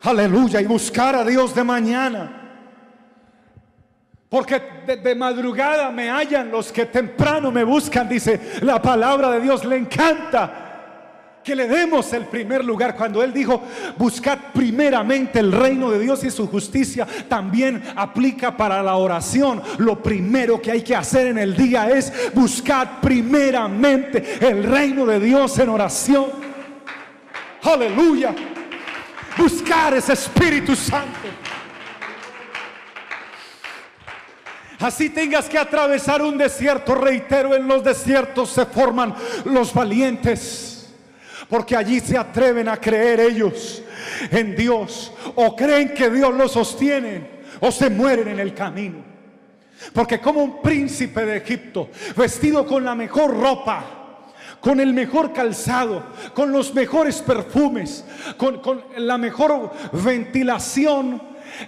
Aleluya. 0.00 0.60
Y 0.60 0.66
buscar 0.66 1.14
a 1.14 1.24
Dios 1.24 1.54
de 1.54 1.62
mañana. 1.62 2.39
Porque 4.30 4.62
de, 4.86 5.14
madrugada 5.16 5.90
me 5.90 6.08
hallan 6.08 6.52
los 6.52 6.70
que 6.70 6.86
temprano 6.86 7.50
me 7.50 7.64
buscan, 7.64 8.08
dice 8.08 8.40
la 8.60 8.80
palabra 8.80 9.28
de 9.32 9.40
Dios. 9.40 9.64
Le 9.64 9.76
encanta 9.76 11.40
que 11.42 11.56
le 11.56 11.66
demos 11.66 12.12
el 12.12 12.26
primer 12.26 12.64
lugar. 12.64 12.94
Cuando 12.94 13.24
Él 13.24 13.32
dijo, 13.32 13.60
buscad 13.98 14.38
primeramente 14.54 15.40
el 15.40 15.50
reino 15.50 15.90
de 15.90 15.98
Dios 15.98 16.22
y 16.22 16.30
su 16.30 16.46
justicia, 16.46 17.08
también 17.28 17.82
aplica 17.96 18.56
para 18.56 18.80
la 18.84 18.94
oración. 18.94 19.60
Lo 19.78 20.00
primero 20.00 20.62
que 20.62 20.70
hay 20.70 20.82
que 20.82 20.94
hacer 20.94 21.26
en 21.26 21.38
el 21.38 21.56
día 21.56 21.90
es 21.90 22.32
buscar 22.32 23.00
primeramente 23.00 24.38
el 24.40 24.62
reino 24.62 25.06
de 25.06 25.18
Dios 25.18 25.58
en 25.58 25.70
oración. 25.70 26.26
Aleluya. 27.64 28.32
Buscar 29.36 29.94
ese 29.94 30.12
Espíritu 30.12 30.76
Santo. 30.76 31.19
Así 34.80 35.10
tengas 35.10 35.48
que 35.48 35.58
atravesar 35.58 36.22
un 36.22 36.38
desierto, 36.38 36.94
reitero, 36.94 37.54
en 37.54 37.68
los 37.68 37.84
desiertos 37.84 38.50
se 38.50 38.64
forman 38.64 39.14
los 39.44 39.74
valientes 39.74 40.70
porque 41.50 41.76
allí 41.76 42.00
se 42.00 42.16
atreven 42.16 42.68
a 42.68 42.76
creer 42.76 43.20
ellos 43.20 43.82
en 44.30 44.54
Dios 44.54 45.12
o 45.34 45.54
creen 45.56 45.92
que 45.92 46.08
Dios 46.08 46.32
los 46.32 46.52
sostiene 46.52 47.40
o 47.60 47.72
se 47.72 47.90
mueren 47.90 48.28
en 48.28 48.38
el 48.38 48.54
camino. 48.54 49.04
Porque 49.92 50.20
como 50.20 50.42
un 50.42 50.62
príncipe 50.62 51.26
de 51.26 51.38
Egipto, 51.38 51.88
vestido 52.16 52.64
con 52.64 52.84
la 52.84 52.94
mejor 52.94 53.36
ropa, 53.36 53.84
con 54.60 54.78
el 54.78 54.92
mejor 54.92 55.32
calzado, 55.32 56.04
con 56.34 56.52
los 56.52 56.72
mejores 56.72 57.20
perfumes, 57.20 58.04
con, 58.36 58.84
la 58.96 59.18
mejor 59.18 59.72
ventilación, 59.92 61.20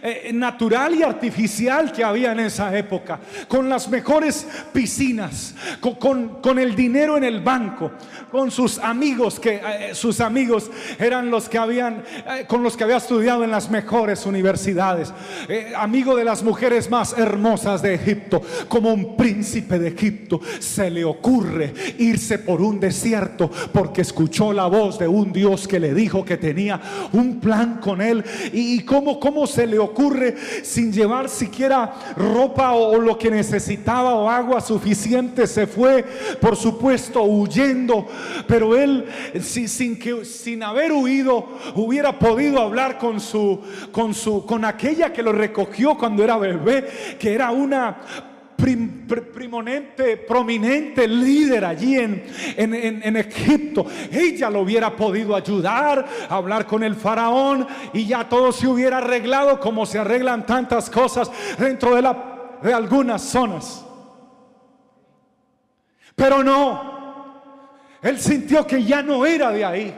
eh, 0.02 0.30
natural 0.32 0.94
y 0.94 1.02
artificial 1.02 1.92
que 1.92 2.04
había 2.04 2.32
en 2.32 2.40
esa 2.40 2.76
época, 2.76 3.20
con 3.48 3.68
las 3.68 3.88
mejores 3.88 4.46
piscinas, 4.72 5.54
con, 5.80 6.40
con 6.40 6.58
el 6.58 6.74
dinero 6.74 7.16
en 7.16 7.24
el 7.24 7.40
banco, 7.40 7.92
con 8.30 8.50
sus 8.50 8.78
amigos, 8.78 9.38
que 9.38 9.56
eh, 9.56 9.94
sus 9.94 10.20
amigos 10.20 10.70
eran 10.98 11.30
los 11.30 11.48
que 11.48 11.58
habían, 11.58 12.02
eh, 12.26 12.44
con 12.46 12.62
los 12.62 12.76
que 12.76 12.84
había 12.84 12.96
estudiado 12.96 13.44
en 13.44 13.50
las 13.50 13.70
mejores 13.70 14.24
universidades, 14.26 15.12
eh, 15.48 15.72
amigo 15.76 16.16
de 16.16 16.24
las 16.24 16.42
mujeres 16.42 16.90
más 16.90 17.16
hermosas 17.18 17.82
de 17.82 17.94
Egipto, 17.94 18.40
como 18.68 18.92
un 18.92 19.16
príncipe 19.16 19.78
de 19.78 19.88
Egipto, 19.88 20.40
se 20.58 20.90
le 20.90 21.04
ocurre 21.04 21.74
irse 21.98 22.38
por 22.38 22.62
un 22.62 22.80
desierto 22.80 23.50
porque 23.72 24.02
escuchó 24.02 24.52
la 24.52 24.66
voz 24.66 24.98
de 24.98 25.08
un 25.08 25.32
Dios 25.32 25.68
que 25.68 25.80
le 25.80 25.94
dijo 25.94 26.24
que 26.24 26.36
tenía 26.36 26.80
un 27.12 27.40
plan 27.40 27.80
con 27.80 28.00
él. 28.00 28.24
Y, 28.52 28.80
cómo, 28.84 29.20
cómo 29.20 29.46
se 29.46 29.66
le 29.72 29.78
ocurre 29.78 30.36
sin 30.62 30.92
llevar 30.92 31.30
siquiera 31.30 32.14
ropa 32.16 32.72
o, 32.72 32.98
lo 32.98 33.16
que 33.16 33.30
necesitaba 33.30 34.14
o 34.14 34.28
agua 34.28 34.60
suficiente, 34.60 35.46
se 35.46 35.66
fue, 35.66 36.04
por 36.40 36.56
supuesto, 36.56 37.22
huyendo. 37.22 38.06
Pero 38.46 38.76
él, 38.76 39.06
sin, 39.40 39.98
que, 39.98 40.24
sin 40.24 40.62
haber 40.62 40.92
huido, 40.92 41.48
hubiera 41.74 42.18
podido 42.18 42.60
hablar 42.60 42.98
con 42.98 43.18
su, 43.18 43.60
con 43.90 44.12
su, 44.12 44.44
con 44.44 44.64
aquella 44.64 45.12
que 45.12 45.22
lo 45.22 45.32
recogió 45.32 45.96
cuando 45.96 46.22
era 46.22 46.36
bebé, 46.36 47.16
que 47.18 47.32
era 47.32 47.50
una 47.50 48.31
primonente, 48.62 50.16
prominente 50.16 51.08
líder 51.08 51.64
allí 51.64 51.98
en, 51.98 52.24
en, 52.56 53.02
en, 53.02 53.16
Egipto. 53.16 53.86
Ella 54.10 54.48
lo 54.50 54.60
hubiera 54.60 54.94
podido 54.94 55.34
ayudar 55.34 56.06
a 56.28 56.36
hablar 56.36 56.66
con 56.66 56.82
el 56.82 56.94
faraón 56.94 57.66
y 57.92 58.06
ya 58.06 58.28
todo 58.28 58.52
se 58.52 58.68
hubiera 58.68 58.98
arreglado 58.98 59.58
como 59.58 59.84
se 59.84 59.98
arreglan 59.98 60.46
tantas 60.46 60.88
cosas 60.88 61.30
dentro 61.58 61.94
de, 61.94 62.02
la, 62.02 62.58
de 62.62 62.72
algunas 62.72 63.22
zonas. 63.22 63.84
Pero 66.14 66.42
no, 66.44 66.92
él 68.02 68.18
sintió 68.20 68.66
que 68.66 68.84
ya 68.84 69.02
no 69.02 69.26
era 69.26 69.50
de 69.50 69.64
ahí. 69.64 69.94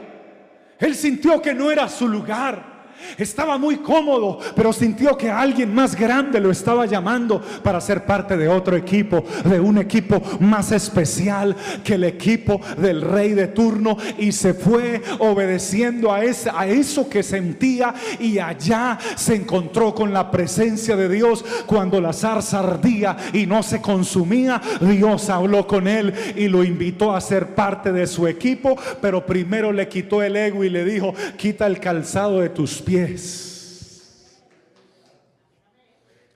Él 0.79 0.95
sintió 0.95 1.41
que 1.41 1.53
no 1.53 1.71
era 1.71 1.87
su 1.87 2.07
lugar. 2.07 2.74
Estaba 3.17 3.57
muy 3.57 3.77
cómodo, 3.77 4.39
pero 4.55 4.73
sintió 4.73 5.17
que 5.17 5.29
alguien 5.29 5.73
más 5.73 5.95
grande 5.95 6.39
lo 6.39 6.51
estaba 6.51 6.85
llamando 6.85 7.41
para 7.63 7.79
ser 7.79 8.05
parte 8.05 8.35
de 8.37 8.47
otro 8.47 8.75
equipo, 8.75 9.23
de 9.43 9.59
un 9.59 9.77
equipo 9.77 10.21
más 10.39 10.71
especial 10.71 11.55
que 11.83 11.95
el 11.95 12.03
equipo 12.03 12.59
del 12.77 13.01
rey 13.01 13.33
de 13.33 13.47
turno. 13.47 13.97
Y 14.17 14.31
se 14.31 14.53
fue 14.53 15.01
obedeciendo 15.19 16.11
a, 16.11 16.17
a 16.17 16.67
eso 16.67 17.09
que 17.09 17.23
sentía 17.23 17.93
y 18.19 18.39
allá 18.39 18.97
se 19.15 19.35
encontró 19.35 19.93
con 19.93 20.11
la 20.11 20.31
presencia 20.31 20.95
de 20.95 21.09
Dios. 21.09 21.43
Cuando 21.65 22.01
la 22.01 22.13
zarza 22.13 22.59
ardía 22.59 23.17
y 23.33 23.45
no 23.45 23.63
se 23.63 23.81
consumía, 23.81 24.61
Dios 24.81 25.29
habló 25.29 25.67
con 25.67 25.87
él 25.87 26.13
y 26.35 26.47
lo 26.47 26.63
invitó 26.63 27.15
a 27.15 27.21
ser 27.21 27.55
parte 27.55 27.91
de 27.91 28.07
su 28.07 28.27
equipo, 28.27 28.77
pero 29.01 29.25
primero 29.25 29.71
le 29.71 29.87
quitó 29.87 30.21
el 30.21 30.35
ego 30.35 30.63
y 30.63 30.69
le 30.69 30.85
dijo, 30.85 31.13
quita 31.37 31.67
el 31.67 31.79
calzado 31.79 32.39
de 32.39 32.49
tus 32.49 32.81
pies. 32.85 34.41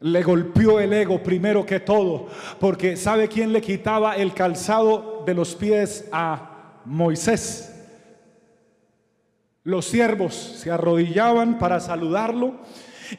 Le 0.02 0.24
golpeó 0.24 0.80
el 0.80 0.94
ego 0.94 1.22
primero 1.22 1.66
que 1.66 1.80
todo, 1.80 2.28
porque 2.60 2.96
¿sabe 2.96 3.28
quién 3.28 3.52
le 3.54 3.62
quitaba 3.62 4.16
el 4.16 4.34
calzado 4.34 5.24
de 5.26 5.34
los 5.34 5.56
pies 5.56 6.08
a 6.12 6.82
Moisés? 6.86 7.76
Los 9.64 9.86
siervos 9.86 10.34
se 10.34 10.72
arrodillaban 10.72 11.60
para 11.60 11.80
saludarlo 11.80 12.56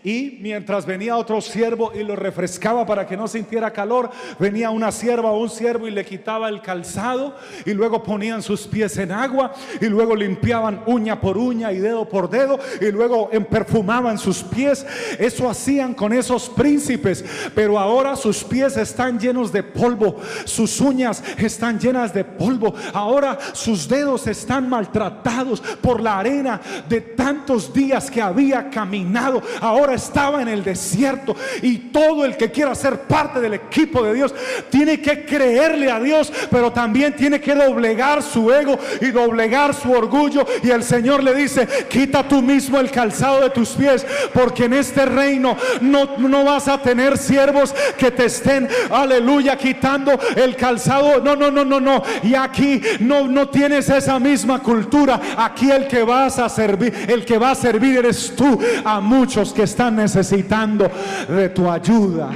y 0.04 0.38
mientras 0.40 0.86
venía 0.86 1.16
otro 1.16 1.40
siervo 1.40 1.92
y 1.94 2.02
lo 2.02 2.16
refrescaba 2.16 2.86
para 2.86 3.06
que 3.06 3.16
no 3.16 3.28
sintiera 3.28 3.72
calor, 3.72 4.10
venía 4.38 4.70
una 4.70 4.92
sierva 4.92 5.30
o 5.30 5.40
un 5.40 5.50
siervo 5.50 5.86
y 5.86 5.90
le 5.90 6.04
quitaba 6.04 6.48
el 6.48 6.62
calzado 6.62 7.36
y 7.64 7.72
luego 7.72 8.02
ponían 8.02 8.42
sus 8.42 8.66
pies 8.66 8.96
en 8.98 9.12
agua 9.12 9.52
y 9.80 9.86
luego 9.86 10.14
limpiaban 10.14 10.82
uña 10.86 11.20
por 11.20 11.38
uña 11.38 11.72
y 11.72 11.78
dedo 11.78 12.08
por 12.08 12.30
dedo 12.30 12.58
y 12.80 12.90
luego 12.90 13.30
perfumaban 13.50 14.18
sus 14.18 14.42
pies. 14.42 14.86
Eso 15.18 15.48
hacían 15.48 15.94
con 15.94 16.12
esos 16.12 16.48
príncipes, 16.48 17.24
pero 17.54 17.78
ahora 17.78 18.16
sus 18.16 18.44
pies 18.44 18.76
están 18.76 19.18
llenos 19.18 19.52
de 19.52 19.62
polvo, 19.62 20.16
sus 20.44 20.80
uñas 20.80 21.22
están 21.36 21.78
llenas 21.78 22.14
de 22.14 22.24
polvo, 22.24 22.74
ahora 22.92 23.38
sus 23.52 23.88
dedos 23.88 24.26
están 24.26 24.68
maltratados 24.68 25.60
por 25.60 26.00
la 26.00 26.18
arena 26.18 26.60
de 26.88 27.00
tantos 27.00 27.72
días 27.72 28.10
que 28.10 28.22
había 28.22 28.70
caminado. 28.70 29.42
Ahora 29.60 29.79
ahora 29.80 29.94
estaba 29.94 30.42
en 30.42 30.48
el 30.48 30.62
desierto. 30.62 31.34
Y 31.62 31.78
todo 31.78 32.24
el 32.24 32.36
que 32.36 32.50
quiera 32.50 32.74
ser 32.74 33.00
parte 33.02 33.40
del 33.40 33.54
equipo 33.54 34.02
de 34.02 34.14
Dios 34.14 34.34
tiene 34.70 35.00
que 35.00 35.24
creerle 35.24 35.90
a 35.90 35.98
Dios, 36.00 36.32
pero 36.50 36.72
también 36.72 37.16
tiene 37.16 37.40
que 37.40 37.54
doblegar 37.54 38.22
su 38.22 38.52
ego 38.52 38.78
y 39.00 39.10
doblegar 39.10 39.74
su 39.74 39.90
orgullo. 39.92 40.46
Y 40.62 40.70
el 40.70 40.82
Señor 40.82 41.22
le 41.22 41.34
dice, 41.34 41.66
quita 41.88 42.26
tú 42.26 42.42
mismo 42.42 42.78
el 42.78 42.90
calzado 42.90 43.40
de 43.40 43.50
tus 43.50 43.70
pies, 43.70 44.06
porque 44.32 44.64
en 44.64 44.74
este 44.74 45.06
reino 45.06 45.56
no, 45.80 46.16
no 46.18 46.44
vas 46.44 46.68
a 46.68 46.78
tener 46.78 47.18
siervos 47.18 47.74
que 47.96 48.10
te 48.10 48.26
estén, 48.26 48.68
aleluya, 48.90 49.56
quitando 49.56 50.12
el 50.36 50.56
calzado. 50.56 51.20
No, 51.20 51.34
no, 51.36 51.50
no, 51.50 51.64
no, 51.64 51.80
no. 51.80 52.02
Y 52.22 52.34
aquí 52.34 52.80
no, 53.00 53.26
no 53.26 53.48
tienes 53.48 53.88
esa 53.88 54.18
misma 54.18 54.60
cultura. 54.60 55.20
Aquí 55.36 55.70
el 55.70 55.86
que 55.86 56.02
vas 56.02 56.38
a 56.38 56.48
servir, 56.48 57.06
el 57.08 57.24
que 57.24 57.38
va 57.38 57.52
a 57.52 57.54
servir 57.54 57.98
eres 57.98 58.34
tú 58.36 58.58
a 58.84 59.00
muchos 59.00 59.52
que 59.52 59.62
están 59.70 59.96
necesitando 59.96 60.90
de 61.28 61.48
tu 61.48 61.70
ayuda. 61.70 62.30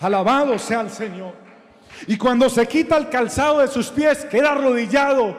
Alabado 0.00 0.58
sea 0.58 0.80
el 0.82 0.90
Señor. 0.90 1.34
Y 2.06 2.16
cuando 2.16 2.48
se 2.50 2.66
quita 2.66 2.96
el 2.96 3.08
calzado 3.08 3.60
de 3.60 3.68
sus 3.68 3.88
pies, 3.88 4.24
queda 4.24 4.52
arrodillado 4.52 5.36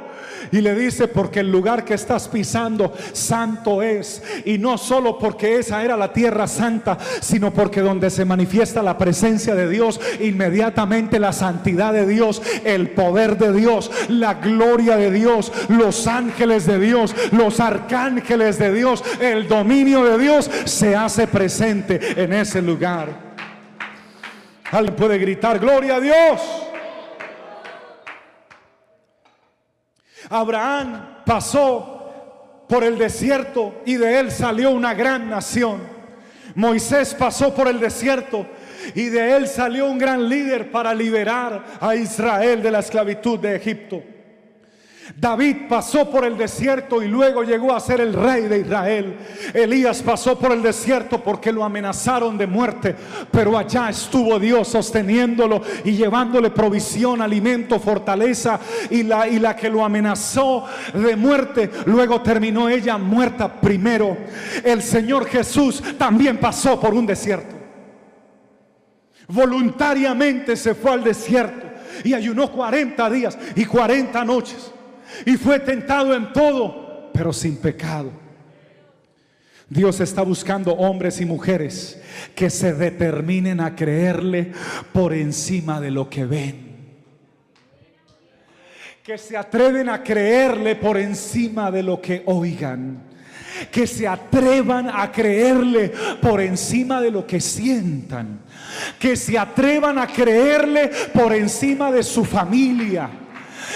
y 0.52 0.62
le 0.62 0.76
dice, 0.76 1.08
porque 1.08 1.42
el 1.42 1.52
lugar 1.52 1.86
que 1.86 1.94
estás 1.94 2.28
pisando 2.28 2.94
santo 3.14 3.82
es. 3.82 4.22
Y 4.46 4.58
no 4.58 4.78
solo 4.78 5.18
porque 5.18 5.58
esa 5.60 5.84
era 5.84 5.98
la 5.98 6.14
tierra 6.14 6.48
santa, 6.48 6.98
sino 7.22 7.54
porque 7.54 7.82
donde 7.82 8.10
se 8.10 8.26
manifiesta 8.26 8.84
la 8.84 8.98
presencia 8.98 9.56
de 9.56 9.70
Dios, 9.70 10.00
inmediatamente 10.20 11.20
la 11.20 11.34
santidad 11.34 11.94
de 11.94 12.08
Dios, 12.08 12.42
el 12.64 12.90
poder 12.92 13.38
de 13.38 13.54
Dios, 13.54 13.92
la 14.10 14.36
gloria 14.36 14.98
de 14.98 15.12
Dios, 15.12 15.52
los 15.70 16.08
ángeles 16.08 16.66
de 16.66 16.80
Dios, 16.80 17.16
los 17.32 17.60
arcángeles 17.60 18.60
de 18.60 18.74
Dios, 18.74 19.04
el 19.20 19.48
dominio 19.48 20.04
de 20.04 20.18
Dios 20.18 20.50
se 20.66 20.96
hace 20.96 21.28
presente 21.28 22.24
en 22.24 22.34
ese 22.34 22.62
lugar. 22.62 23.34
Alguien 24.72 24.96
puede 24.96 25.18
gritar, 25.20 25.60
gloria 25.60 25.98
a 25.98 26.00
Dios. 26.00 26.63
Abraham 30.34 31.22
pasó 31.26 32.66
por 32.68 32.84
el 32.84 32.98
desierto 32.98 33.82
y 33.86 33.96
de 33.96 34.20
él 34.20 34.32
salió 34.32 34.72
una 34.72 34.94
gran 34.94 35.30
nación. 35.30 35.82
Moisés 36.56 37.14
pasó 37.14 37.54
por 37.54 37.68
el 37.68 37.80
desierto 37.80 38.46
y 38.96 39.06
de 39.06 39.36
él 39.36 39.48
salió 39.48 39.88
un 39.88 39.98
gran 39.98 40.28
líder 40.28 40.72
para 40.72 40.94
liberar 40.94 41.64
a 41.80 41.96
Israel 41.96 42.62
de 42.62 42.72
la 42.72 42.80
esclavitud 42.80 43.40
de 43.40 43.56
Egipto. 43.56 44.04
David 45.18 45.68
pasó 45.68 46.10
por 46.10 46.24
el 46.26 46.38
desierto 46.38 47.04
y 47.04 47.08
luego 47.08 47.44
llegó 47.44 47.74
a 47.74 47.80
ser 47.80 48.00
el 48.00 48.14
rey 48.14 48.44
de 48.44 48.60
Israel. 48.60 49.18
Elías 49.54 50.02
pasó 50.02 50.40
por 50.40 50.54
el 50.54 50.62
desierto 50.62 51.22
porque 51.22 51.52
lo 51.52 51.64
amenazaron 51.64 52.38
de 52.38 52.48
muerte, 52.48 52.96
pero 53.30 53.58
allá 53.58 53.90
estuvo 53.90 54.40
Dios 54.40 54.68
sosteniéndolo 54.70 55.62
y 55.84 55.92
llevándole 55.92 56.52
provisión, 56.52 57.22
alimento, 57.22 57.80
fortaleza 57.80 58.60
y 58.90 59.04
la, 59.04 59.28
y 59.28 59.40
la 59.40 59.56
que 59.56 59.70
lo 59.70 59.84
amenazó 59.84 60.66
de 60.94 61.16
muerte, 61.18 61.70
luego 61.86 62.22
terminó 62.22 62.70
ella 62.70 62.98
muerta 62.98 63.60
primero. 63.60 64.18
El 64.64 64.82
Señor 64.82 65.26
Jesús 65.26 65.84
también 65.98 66.38
pasó 66.38 66.80
por 66.80 66.94
un 66.94 67.06
desierto. 67.06 67.56
Voluntariamente 69.28 70.56
se 70.56 70.76
fue 70.76 70.92
al 70.92 71.04
desierto 71.04 71.68
y 72.06 72.14
ayunó 72.14 72.52
40 72.52 73.10
días 73.10 73.38
y 73.56 73.66
40 73.66 74.24
noches 74.26 74.72
y 75.26 75.38
fue 75.38 75.60
tentado 75.60 76.16
en 76.16 76.34
todo, 76.34 77.12
pero 77.14 77.34
sin 77.34 77.58
pecado. 77.58 78.24
Dios 79.70 80.00
está 80.02 80.22
buscando 80.22 80.74
hombres 80.74 81.20
y 81.22 81.26
mujeres 81.26 82.00
que 82.36 82.50
se 82.50 82.74
determinen 82.74 83.60
a 83.60 83.76
creerle 83.76 84.52
por 84.92 85.14
encima 85.14 85.82
de 85.82 85.90
lo 85.90 86.10
que 86.10 86.26
ven. 86.26 86.74
Que 89.04 89.18
se 89.18 89.36
atreven 89.36 89.90
a 89.90 90.04
creerle 90.04 90.76
por 90.76 90.98
encima 90.98 91.72
de 91.72 91.84
lo 91.84 92.00
que 92.00 92.22
oigan. 92.26 93.02
Que 93.72 93.88
se 93.88 94.08
atrevan 94.08 94.90
a 94.94 95.12
creerle 95.12 95.92
por 96.22 96.40
encima 96.40 97.02
de 97.02 97.12
lo 97.12 97.26
que 97.26 97.42
sientan. 97.42 98.42
Que 99.00 99.16
se 99.16 99.38
atrevan 99.38 99.98
a 99.98 100.08
creerle 100.08 100.92
por 101.14 101.34
encima 101.34 101.92
de 101.92 102.04
su 102.04 102.24
familia 102.24 103.10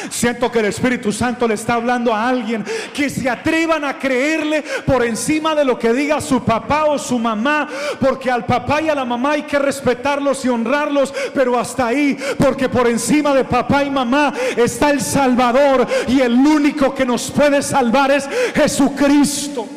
Siento 0.10 0.52
que 0.52 0.60
el 0.60 0.66
Espíritu 0.66 1.12
Santo 1.12 1.48
le 1.48 1.56
está 1.56 1.76
hablando 1.76 2.14
a 2.14 2.28
alguien 2.28 2.64
que 2.94 3.10
se 3.10 3.30
atrevan 3.30 3.84
a 3.84 3.98
creerle 3.98 4.64
por 4.86 5.04
encima 5.04 5.56
de 5.56 5.66
lo 5.66 5.78
que 5.78 5.94
diga 5.94 6.22
su 6.22 6.44
papá 6.44 6.86
o 6.86 6.98
su 6.98 7.20
mamá, 7.20 7.68
porque 8.00 8.32
al 8.32 8.46
papá 8.46 8.82
y 8.82 8.90
a 8.90 8.96
la 8.96 9.06
mamá 9.06 9.32
hay 9.32 9.44
que 9.44 9.60
respetarlos 9.60 10.44
y 10.46 10.50
honrarlos, 10.50 11.14
pero 11.34 11.58
hasta 11.60 11.88
ahí, 11.88 12.18
porque 12.38 12.70
por 12.70 12.88
encima 12.88 13.34
de 13.34 13.44
papá 13.44 13.84
y 13.84 13.90
mamá 13.90 14.34
está 14.56 14.90
el 14.90 15.02
Salvador 15.02 15.88
y 16.08 16.22
el 16.22 16.34
único 16.34 16.94
que 16.94 17.06
nos 17.06 17.32
puede 17.32 17.62
salvar 17.62 18.12
es 18.12 18.28
Jesucristo. 18.56 19.68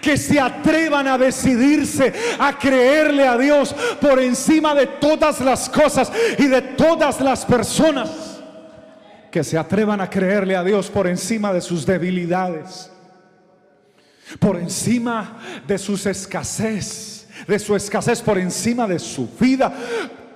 Que 0.00 0.16
se 0.16 0.40
atrevan 0.40 1.06
a 1.06 1.18
decidirse 1.18 2.14
a 2.38 2.56
creerle 2.56 3.26
a 3.26 3.36
Dios 3.36 3.74
por 4.00 4.20
encima 4.20 4.74
de 4.74 4.86
todas 4.86 5.40
las 5.40 5.68
cosas 5.68 6.10
y 6.38 6.46
de 6.46 6.62
todas 6.62 7.20
las 7.20 7.44
personas 7.44 8.31
que 9.32 9.42
se 9.42 9.56
atrevan 9.56 10.02
a 10.02 10.10
creerle 10.10 10.54
a 10.54 10.62
Dios 10.62 10.90
por 10.90 11.06
encima 11.06 11.54
de 11.54 11.62
sus 11.62 11.86
debilidades, 11.86 12.92
por 14.38 14.56
encima 14.58 15.38
de 15.66 15.78
sus 15.78 16.04
escasez, 16.04 17.26
de 17.48 17.58
su 17.58 17.74
escasez, 17.74 18.20
por 18.20 18.36
encima 18.36 18.86
de 18.86 18.98
su 18.98 19.26
vida, 19.40 19.72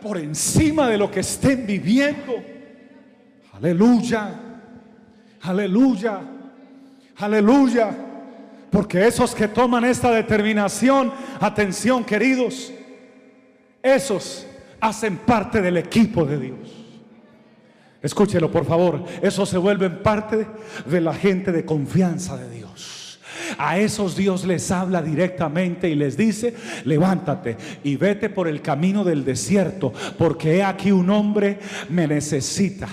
por 0.00 0.16
encima 0.16 0.88
de 0.88 0.96
lo 0.96 1.10
que 1.10 1.20
estén 1.20 1.66
viviendo. 1.66 2.42
Aleluya, 3.52 4.30
aleluya, 5.42 6.20
aleluya. 7.18 7.90
Porque 8.70 9.06
esos 9.06 9.34
que 9.34 9.46
toman 9.46 9.84
esta 9.84 10.10
determinación, 10.10 11.12
atención 11.38 12.02
queridos, 12.02 12.72
esos 13.82 14.46
hacen 14.80 15.18
parte 15.18 15.60
del 15.60 15.76
equipo 15.76 16.24
de 16.24 16.38
Dios. 16.38 16.75
Escúchelo, 18.06 18.52
por 18.52 18.64
favor. 18.64 19.02
Eso 19.20 19.44
se 19.44 19.58
vuelve 19.58 19.90
parte 19.90 20.46
de 20.88 21.00
la 21.00 21.12
gente 21.12 21.50
de 21.50 21.64
confianza 21.64 22.36
de 22.36 22.48
Dios. 22.48 23.18
A 23.58 23.78
esos 23.78 24.16
Dios 24.16 24.44
les 24.44 24.70
habla 24.70 25.02
directamente 25.02 25.88
y 25.88 25.96
les 25.96 26.16
dice, 26.16 26.54
levántate 26.84 27.56
y 27.82 27.96
vete 27.96 28.28
por 28.30 28.46
el 28.46 28.62
camino 28.62 29.02
del 29.02 29.24
desierto, 29.24 29.92
porque 30.16 30.56
he 30.56 30.62
aquí 30.62 30.92
un 30.92 31.10
hombre 31.10 31.58
me 31.88 32.06
necesita. 32.06 32.86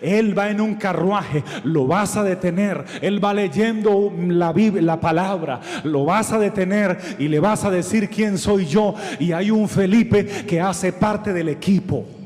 Él 0.00 0.38
va 0.38 0.50
en 0.50 0.60
un 0.60 0.76
carruaje, 0.76 1.42
lo 1.64 1.88
vas 1.88 2.16
a 2.16 2.22
detener. 2.22 2.84
Él 3.02 3.22
va 3.22 3.34
leyendo 3.34 4.12
la, 4.28 4.54
la 4.54 5.00
palabra, 5.00 5.60
lo 5.82 6.04
vas 6.04 6.32
a 6.32 6.38
detener 6.38 6.96
y 7.18 7.26
le 7.26 7.40
vas 7.40 7.64
a 7.64 7.72
decir 7.72 8.08
quién 8.08 8.38
soy 8.38 8.66
yo. 8.66 8.94
Y 9.18 9.32
hay 9.32 9.50
un 9.50 9.68
Felipe 9.68 10.24
que 10.46 10.60
hace 10.60 10.92
parte 10.92 11.32
del 11.32 11.48
equipo 11.48 12.19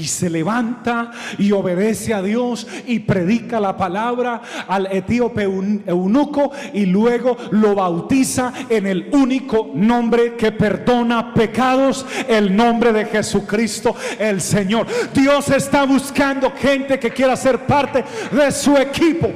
y 0.00 0.06
se 0.06 0.30
levanta 0.30 1.10
y 1.36 1.52
obedece 1.52 2.14
a 2.14 2.22
Dios 2.22 2.66
y 2.86 3.00
predica 3.00 3.60
la 3.60 3.76
palabra 3.76 4.40
al 4.66 4.86
etíope 4.90 5.42
eunuco 5.42 6.52
y 6.72 6.86
luego 6.86 7.36
lo 7.50 7.74
bautiza 7.74 8.52
en 8.70 8.86
el 8.86 9.10
único 9.12 9.70
nombre 9.74 10.36
que 10.36 10.52
perdona 10.52 11.34
pecados, 11.34 12.06
el 12.26 12.56
nombre 12.56 12.92
de 12.92 13.04
Jesucristo 13.04 13.94
el 14.18 14.40
Señor. 14.40 14.86
Dios 15.12 15.50
está 15.50 15.84
buscando 15.84 16.50
gente 16.52 16.98
que 16.98 17.10
quiera 17.10 17.36
ser 17.36 17.66
parte 17.66 18.02
de 18.32 18.50
su 18.52 18.76
equipo. 18.76 19.30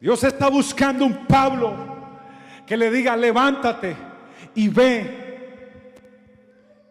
Dios 0.00 0.24
está 0.24 0.48
buscando 0.48 1.04
un 1.04 1.26
Pablo 1.26 1.74
que 2.66 2.78
le 2.78 2.90
diga, 2.90 3.14
levántate 3.14 3.94
y 4.54 4.68
ve 4.68 5.21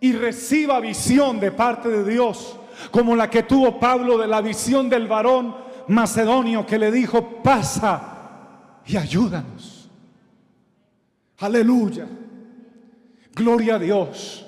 y 0.02 0.14
reciba 0.14 0.80
visión 0.80 1.40
de 1.40 1.52
parte 1.52 1.88
de 1.88 2.04
Dios, 2.04 2.58
como 2.90 3.16
la 3.16 3.30
que 3.30 3.44
tuvo 3.44 3.80
Pablo 3.80 4.18
de 4.18 4.28
la 4.28 4.42
visión 4.42 4.90
del 4.90 5.08
varón 5.08 5.56
macedonio 5.88 6.66
que 6.66 6.80
le 6.80 6.92
dijo, 6.92 7.42
pasa 7.44 8.80
y 8.86 8.98
ayúdanos. 8.98 9.90
Aleluya. 11.38 12.08
Gloria 13.34 13.76
a 13.76 13.80
Dios. 13.80 14.46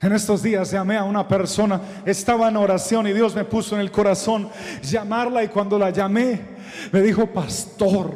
En 0.00 0.12
estos 0.12 0.42
días 0.42 0.70
llamé 0.70 0.96
a 0.96 1.04
una 1.04 1.26
persona, 1.26 1.80
estaba 2.04 2.48
en 2.48 2.56
oración 2.56 3.06
y 3.06 3.12
Dios 3.12 3.34
me 3.34 3.44
puso 3.44 3.76
en 3.76 3.80
el 3.80 3.90
corazón 3.90 4.48
llamarla 4.82 5.42
y 5.42 5.48
cuando 5.48 5.78
la 5.78 5.90
llamé 5.90 6.40
me 6.92 7.02
dijo, 7.02 7.26
pastor, 7.26 8.14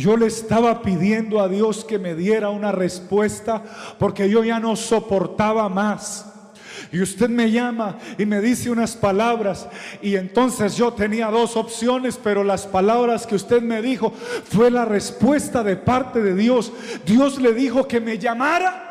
yo 0.00 0.16
le 0.16 0.26
estaba 0.26 0.82
pidiendo 0.82 1.40
a 1.40 1.48
Dios 1.48 1.84
que 1.84 1.98
me 1.98 2.14
diera 2.14 2.50
una 2.50 2.72
respuesta 2.72 3.62
porque 3.98 4.28
yo 4.30 4.42
ya 4.42 4.58
no 4.58 4.76
soportaba 4.76 5.68
más. 5.68 6.26
Y 6.90 7.00
usted 7.00 7.28
me 7.28 7.50
llama 7.50 7.98
y 8.18 8.26
me 8.26 8.40
dice 8.40 8.70
unas 8.70 8.96
palabras. 8.96 9.66
Y 10.02 10.16
entonces 10.16 10.76
yo 10.76 10.92
tenía 10.92 11.30
dos 11.30 11.56
opciones, 11.56 12.18
pero 12.22 12.44
las 12.44 12.66
palabras 12.66 13.26
que 13.26 13.34
usted 13.34 13.62
me 13.62 13.80
dijo 13.80 14.12
fue 14.44 14.70
la 14.70 14.84
respuesta 14.84 15.62
de 15.62 15.76
parte 15.76 16.22
de 16.22 16.34
Dios. 16.34 16.72
Dios 17.06 17.40
le 17.40 17.54
dijo 17.54 17.88
que 17.88 18.00
me 18.00 18.18
llamara. 18.18 18.88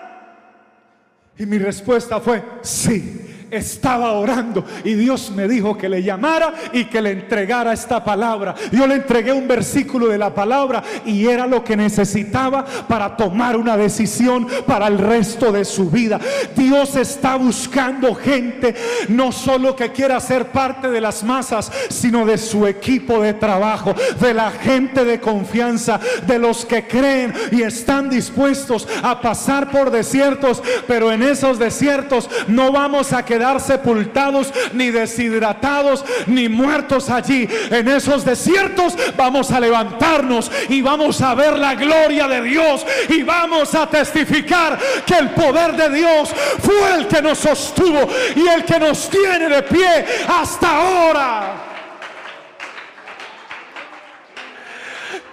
Y 1.38 1.46
mi 1.46 1.58
respuesta 1.58 2.20
fue, 2.20 2.44
sí 2.62 3.21
estaba 3.52 4.14
orando 4.14 4.64
y 4.86 4.94
Dios 4.94 5.30
me 5.32 5.46
dijo 5.46 5.78
que 5.78 5.90
le 5.90 6.02
llamara 6.02 6.54
y 6.72 6.86
que 6.86 7.02
le 7.02 7.12
entregara 7.12 7.74
esta 7.74 8.04
palabra. 8.04 8.56
Yo 8.72 8.88
le 8.88 8.96
entregué 8.96 9.34
un 9.34 9.48
versículo 9.48 10.08
de 10.08 10.18
la 10.18 10.34
palabra 10.34 10.82
y 11.06 11.28
era 11.28 11.46
lo 11.46 11.62
que 11.62 11.76
necesitaba 11.76 12.64
para 12.88 13.18
tomar 13.18 13.58
una 13.58 13.76
decisión 13.76 14.48
para 14.66 14.88
el 14.88 14.98
resto 14.98 15.52
de 15.52 15.66
su 15.66 15.90
vida. 15.90 16.20
Dios 16.56 16.96
está 16.96 17.36
buscando 17.36 18.16
gente 18.16 18.74
no 19.10 19.34
solo 19.34 19.76
que 19.76 19.92
quiera 19.92 20.20
ser 20.22 20.48
parte 20.48 20.90
de 20.90 21.02
las 21.02 21.24
masas, 21.24 21.72
sino 21.90 22.26
de 22.26 22.38
su 22.38 22.66
equipo 22.66 23.22
de 23.22 23.34
trabajo, 23.34 23.94
de 24.22 24.34
la 24.34 24.52
gente 24.52 25.04
de 25.04 25.20
confianza, 25.20 26.00
de 26.26 26.40
los 26.40 26.66
que 26.66 26.88
creen 26.88 27.34
y 27.52 27.64
están 27.64 28.10
dispuestos 28.10 28.88
a 29.04 29.20
pasar 29.20 29.70
por 29.70 29.92
desiertos, 29.92 30.64
pero 30.88 31.12
en 31.12 31.22
esos 31.22 31.60
desiertos 31.60 32.30
no 32.48 32.72
vamos 32.72 33.12
a 33.12 33.26
quedar 33.26 33.41
sepultados, 33.60 34.52
ni 34.74 34.90
deshidratados, 34.90 36.04
ni 36.28 36.50
muertos 36.50 37.10
allí. 37.10 37.48
En 37.70 37.88
esos 37.88 38.26
desiertos 38.26 38.96
vamos 39.16 39.52
a 39.52 39.60
levantarnos 39.60 40.52
y 40.70 40.82
vamos 40.82 41.22
a 41.22 41.36
ver 41.36 41.58
la 41.58 41.76
gloria 41.76 42.28
de 42.28 42.42
Dios 42.42 42.86
y 43.10 43.24
vamos 43.24 43.74
a 43.76 43.88
testificar 43.88 44.78
que 45.06 45.16
el 45.16 45.32
poder 45.32 45.76
de 45.76 45.90
Dios 45.90 46.30
fue 46.60 46.96
el 46.96 47.08
que 47.08 47.22
nos 47.22 47.40
sostuvo 47.40 48.08
y 48.36 48.48
el 48.48 48.66
que 48.66 48.80
nos 48.80 49.10
tiene 49.10 49.50
de 49.50 49.64
pie 49.64 50.06
hasta 50.28 50.70
ahora. 50.70 51.54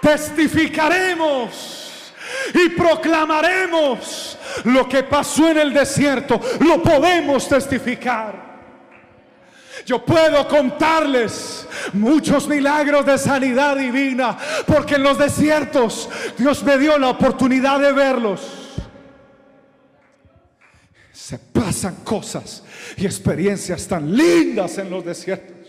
Testificaremos 0.01 2.13
y 2.53 2.69
proclamaremos 2.69 4.37
lo 4.65 4.87
que 4.87 5.03
pasó 5.03 5.49
en 5.49 5.57
el 5.59 5.73
desierto, 5.73 6.39
lo 6.59 6.81
podemos 6.81 7.47
testificar. 7.47 8.49
Yo 9.85 10.03
puedo 10.03 10.47
contarles 10.47 11.67
muchos 11.93 12.47
milagros 12.47 13.05
de 13.05 13.17
sanidad 13.17 13.75
divina, 13.77 14.37
porque 14.67 14.95
en 14.95 15.03
los 15.03 15.17
desiertos 15.17 16.09
Dios 16.37 16.63
me 16.63 16.77
dio 16.77 16.97
la 16.97 17.09
oportunidad 17.09 17.79
de 17.79 17.93
verlos. 17.93 18.41
Se 21.11 21.37
pasan 21.37 21.97
cosas 22.03 22.63
y 22.97 23.05
experiencias 23.05 23.87
tan 23.87 24.15
lindas 24.15 24.77
en 24.77 24.89
los 24.89 25.05
desiertos. 25.05 25.59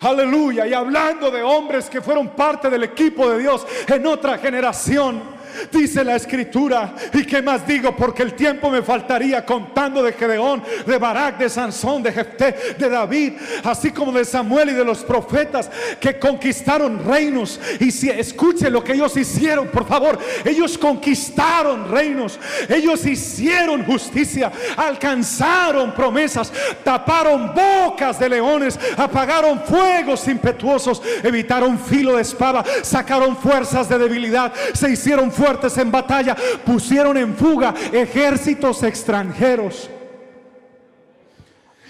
Aleluya. 0.00 0.66
Y 0.66 0.74
hablando 0.74 1.30
de 1.30 1.42
hombres 1.42 1.88
que 1.90 2.00
fueron 2.00 2.28
parte 2.36 2.70
del 2.70 2.84
equipo 2.84 3.30
de 3.30 3.40
Dios 3.40 3.66
en 3.86 4.06
otra 4.06 4.38
generación. 4.38 5.37
Dice 5.72 6.04
la 6.04 6.16
escritura. 6.16 6.94
¿Y 7.12 7.24
qué 7.24 7.42
más 7.42 7.66
digo? 7.66 7.94
Porque 7.96 8.22
el 8.22 8.34
tiempo 8.34 8.70
me 8.70 8.82
faltaría 8.82 9.44
contando 9.44 10.02
de 10.02 10.12
Gedeón, 10.12 10.62
de 10.86 10.98
Barak, 10.98 11.38
de 11.38 11.48
Sansón, 11.48 12.02
de 12.02 12.12
Jefté, 12.12 12.74
de 12.78 12.88
David, 12.88 13.34
así 13.64 13.90
como 13.90 14.12
de 14.12 14.24
Samuel 14.24 14.70
y 14.70 14.74
de 14.74 14.84
los 14.84 15.04
profetas 15.04 15.70
que 16.00 16.18
conquistaron 16.18 17.04
reinos. 17.04 17.60
Y 17.80 17.90
si 17.90 18.10
escuche 18.10 18.70
lo 18.70 18.82
que 18.82 18.92
ellos 18.92 19.16
hicieron, 19.16 19.68
por 19.68 19.86
favor. 19.86 20.18
Ellos 20.44 20.76
conquistaron 20.78 21.90
reinos. 21.90 22.38
Ellos 22.68 23.04
hicieron 23.06 23.84
justicia, 23.84 24.50
alcanzaron 24.76 25.92
promesas, 25.92 26.52
taparon 26.84 27.52
bocas 27.54 28.18
de 28.18 28.28
leones, 28.28 28.78
apagaron 28.96 29.60
fuegos 29.60 30.26
impetuosos, 30.28 31.02
evitaron 31.22 31.78
filo 31.78 32.16
de 32.16 32.22
espada, 32.22 32.64
sacaron 32.82 33.36
fuerzas 33.36 33.88
de 33.88 33.98
debilidad, 33.98 34.52
se 34.72 34.90
hicieron 34.90 35.30
fuertes 35.38 35.78
en 35.78 35.90
batalla, 35.90 36.36
pusieron 36.66 37.16
en 37.16 37.36
fuga 37.36 37.72
ejércitos 37.92 38.82
extranjeros. 38.82 39.88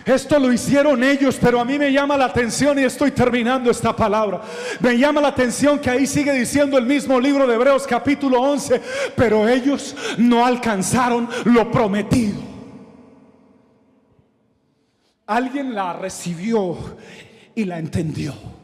Esto 0.05 0.39
lo 0.39 0.51
hicieron 0.51 1.05
ellos, 1.05 1.39
pero 1.39 1.61
a 1.61 1.65
mí 1.67 1.79
me 1.79 1.93
llama 1.93 2.17
la 2.17 2.27
atención 2.27 2.79
y 2.79 2.85
estoy 2.85 3.11
terminando 3.11 3.71
esta 3.71 3.95
palabra. 3.95 4.41
Me 4.81 4.97
llama 4.97 5.21
la 5.21 5.29
atención 5.29 5.79
que 5.79 5.91
ahí 5.91 6.07
sigue 6.07 6.33
diciendo 6.33 6.79
el 6.79 6.87
mismo 6.87 7.21
libro 7.21 7.47
de 7.47 7.55
Hebreos 7.55 7.87
capítulo 7.87 8.41
11, 8.41 8.81
pero 9.15 9.47
ellos 9.47 9.95
no 10.17 10.47
alcanzaron 10.47 11.29
lo 11.45 11.71
prometido. 11.71 12.41
Alguien 15.27 15.75
la 15.75 15.93
recibió 15.93 16.97
y 17.55 17.65
la 17.65 17.79
entendió. 17.79 18.58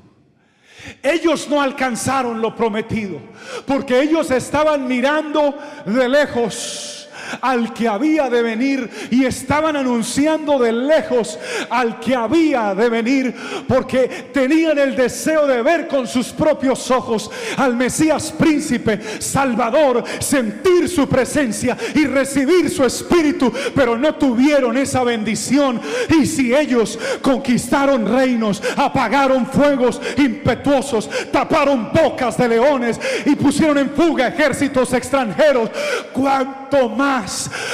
Ellos 1.03 1.49
no 1.49 1.61
alcanzaron 1.61 2.41
lo 2.41 2.55
prometido, 2.55 3.19
porque 3.67 4.01
ellos 4.01 4.31
estaban 4.31 4.87
mirando 4.87 5.57
de 5.87 6.09
lejos 6.09 7.04
al 7.41 7.73
que 7.73 7.89
había 7.89 8.29
de 8.29 8.43
venir 8.43 8.91
y 9.11 9.25
estaban 9.25 9.77
anunciando 9.77 10.59
de 10.59 10.73
lejos 10.73 11.39
al 11.71 12.01
que 12.01 12.15
había 12.15 12.75
de 12.75 12.89
venir 12.89 13.35
porque 13.69 14.31
tenían 14.33 14.79
el 14.79 14.97
deseo 14.97 15.47
de 15.47 15.63
ver 15.63 15.89
con 15.89 16.07
sus 16.07 16.29
propios 16.29 16.91
ojos 16.91 17.31
al 17.57 17.77
Mesías 17.77 18.33
príncipe, 18.33 19.01
Salvador, 19.19 20.05
sentir 20.21 20.89
su 20.89 21.09
presencia 21.09 21.77
y 21.95 22.07
recibir 22.07 22.71
su 22.71 22.85
espíritu, 22.85 23.53
pero 23.75 23.97
no 23.97 24.15
tuvieron 24.15 24.77
esa 24.77 25.05
bendición. 25.05 25.81
Y 26.21 26.27
si 26.27 26.55
ellos 26.55 26.99
conquistaron 27.23 28.07
reinos, 28.07 28.63
apagaron 28.77 29.47
fuegos 29.47 30.01
impetuosos, 30.17 31.09
taparon 31.33 31.91
bocas 31.93 32.37
de 32.37 32.49
leones 32.49 33.01
y 33.25 33.35
pusieron 33.35 33.79
en 33.79 33.91
fuga 33.91 34.29
ejércitos 34.29 34.93
extranjeros, 34.93 35.71
cuanto 36.13 36.89
más 36.89 37.24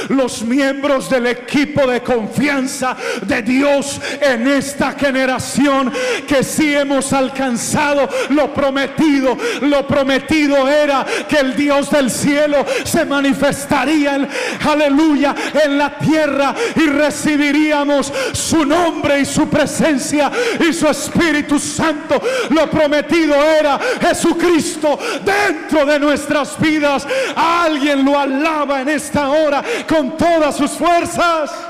los 0.09 0.43
miembros 0.43 1.09
del 1.11 1.27
equipo 1.27 1.87
de 1.87 2.03
confianza 2.03 2.97
de 3.23 3.43
Dios 3.43 4.01
en 4.21 4.47
esta 4.49 4.93
generación 4.93 5.93
que 6.27 6.43
si 6.43 6.75
hemos 6.75 7.13
alcanzado 7.13 8.09
lo 8.31 8.53
prometido. 8.53 9.37
Lo 9.63 9.87
prometido 9.87 10.69
era 10.69 11.05
que 11.29 11.37
el 11.39 11.57
Dios 11.57 11.91
del 11.91 12.11
cielo 12.11 12.65
se 12.85 13.05
manifestaría, 13.05 14.17
en, 14.17 14.29
aleluya, 14.69 15.35
en 15.65 15.79
la 15.79 15.99
tierra 15.99 16.55
y 16.77 16.87
recibiríamos 16.87 18.13
su 18.33 18.65
nombre 18.65 19.21
y 19.21 19.25
su 19.25 19.49
presencia 19.49 20.31
y 20.69 20.73
su 20.73 20.89
Espíritu 20.89 21.59
Santo. 21.59 22.21
Lo 22.51 22.69
prometido 22.71 23.35
era 23.35 23.79
Jesucristo 24.01 24.99
dentro 25.25 25.85
de 25.87 25.99
nuestras 25.99 26.59
vidas. 26.61 27.07
Alguien 27.37 28.05
lo 28.05 28.19
alaba 28.19 28.81
en 28.83 28.89
esta 28.89 29.30
ahora 29.35 29.63
con 29.89 30.17
todas 30.17 30.57
sus 30.57 30.73
fuerzas. 30.73 31.70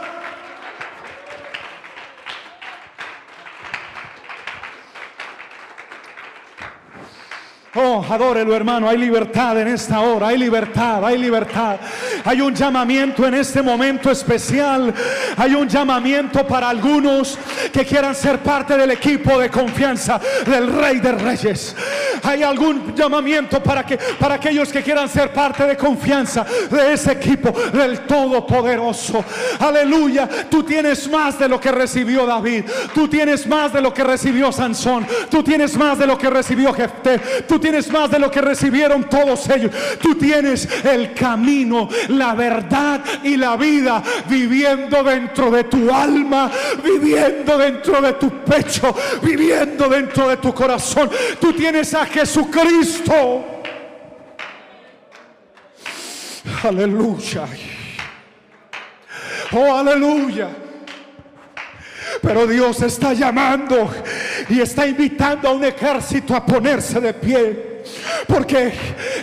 Adórelo 7.99 8.55
hermano, 8.55 8.89
hay 8.89 8.99
libertad 8.99 9.61
en 9.61 9.69
esta 9.69 10.01
hora, 10.01 10.29
hay 10.29 10.39
libertad, 10.39 11.05
hay 11.05 11.19
libertad. 11.19 11.77
Hay 12.25 12.41
un 12.41 12.55
llamamiento 12.55 13.27
en 13.27 13.35
este 13.35 13.63
momento 13.63 14.11
especial. 14.11 14.95
Hay 15.37 15.55
un 15.55 15.69
llamamiento 15.69 16.47
para 16.47 16.69
algunos 16.69 17.39
que 17.73 17.85
quieran 17.85 18.15
ser 18.15 18.39
parte 18.39 18.77
del 18.77 18.93
equipo 18.93 19.39
de 19.39 19.51
confianza 19.51 20.21
del 20.47 20.73
Rey 20.73 21.01
de 21.01 21.13
Reyes. 21.13 21.75
Hay 22.23 22.43
algún 22.43 22.95
llamamiento 22.95 23.63
para 23.63 23.85
que 23.85 23.99
para 24.19 24.35
aquellos 24.37 24.71
que 24.71 24.83
quieran 24.83 25.09
ser 25.09 25.33
parte 25.33 25.67
de 25.67 25.77
confianza 25.77 26.45
de 26.71 26.93
ese 26.93 27.13
equipo 27.13 27.53
del 27.73 28.01
Todopoderoso. 28.01 29.25
Aleluya, 29.59 30.29
tú 30.49 30.63
tienes 30.63 31.09
más 31.09 31.39
de 31.39 31.49
lo 31.49 31.61
que 31.61 31.73
recibió 31.73 32.27
David. 32.27 32.65
Tú 32.95 33.09
tienes 33.09 33.47
más 33.47 33.73
de 33.73 33.81
lo 33.81 33.93
que 33.93 34.05
recibió 34.05 34.53
Sansón. 34.53 35.07
Tú 35.31 35.43
tienes 35.43 35.77
más 35.77 35.99
de 35.99 36.07
lo 36.07 36.19
que 36.19 36.31
recibió 36.31 36.73
Jefté. 36.73 37.19
Tú 37.49 37.59
tienes 37.59 37.80
más 37.89 38.11
de 38.11 38.19
lo 38.19 38.31
que 38.31 38.41
recibieron 38.41 39.05
todos 39.05 39.49
ellos. 39.49 39.71
Tú 40.01 40.17
tienes 40.17 40.69
el 40.85 41.15
camino, 41.15 41.89
la 42.09 42.35
verdad 42.35 43.01
y 43.23 43.37
la 43.37 43.57
vida 43.57 44.03
viviendo 44.29 45.03
dentro 45.03 45.51
de 45.51 45.65
tu 45.65 45.93
alma, 45.93 46.51
viviendo 46.83 47.57
dentro 47.57 48.01
de 48.01 48.13
tu 48.15 48.31
pecho, 48.45 48.95
viviendo 49.23 49.89
dentro 49.89 50.29
de 50.29 50.37
tu 50.39 50.53
corazón. 50.53 51.11
Tú 51.41 51.53
tienes 51.53 51.95
a 51.95 52.07
Jesucristo. 52.07 53.45
Aleluya. 56.63 57.47
Oh, 59.53 59.75
aleluya. 59.75 60.49
Pero 62.23 62.47
Dios 62.47 62.83
está 62.83 63.13
llamando 63.13 63.91
y 64.49 64.61
está 64.61 64.87
invitando 64.87 65.49
a 65.49 65.53
un 65.53 65.65
ejército 65.65 66.35
a 66.35 66.45
ponerse 66.45 67.01
de 67.01 67.15
pie. 67.15 67.70
Porque 68.27 68.73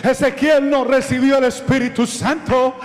Ezequiel 0.02 0.68
no 0.68 0.84
recibió 0.84 1.38
el 1.38 1.44
Espíritu 1.44 2.06
Santo. 2.06 2.76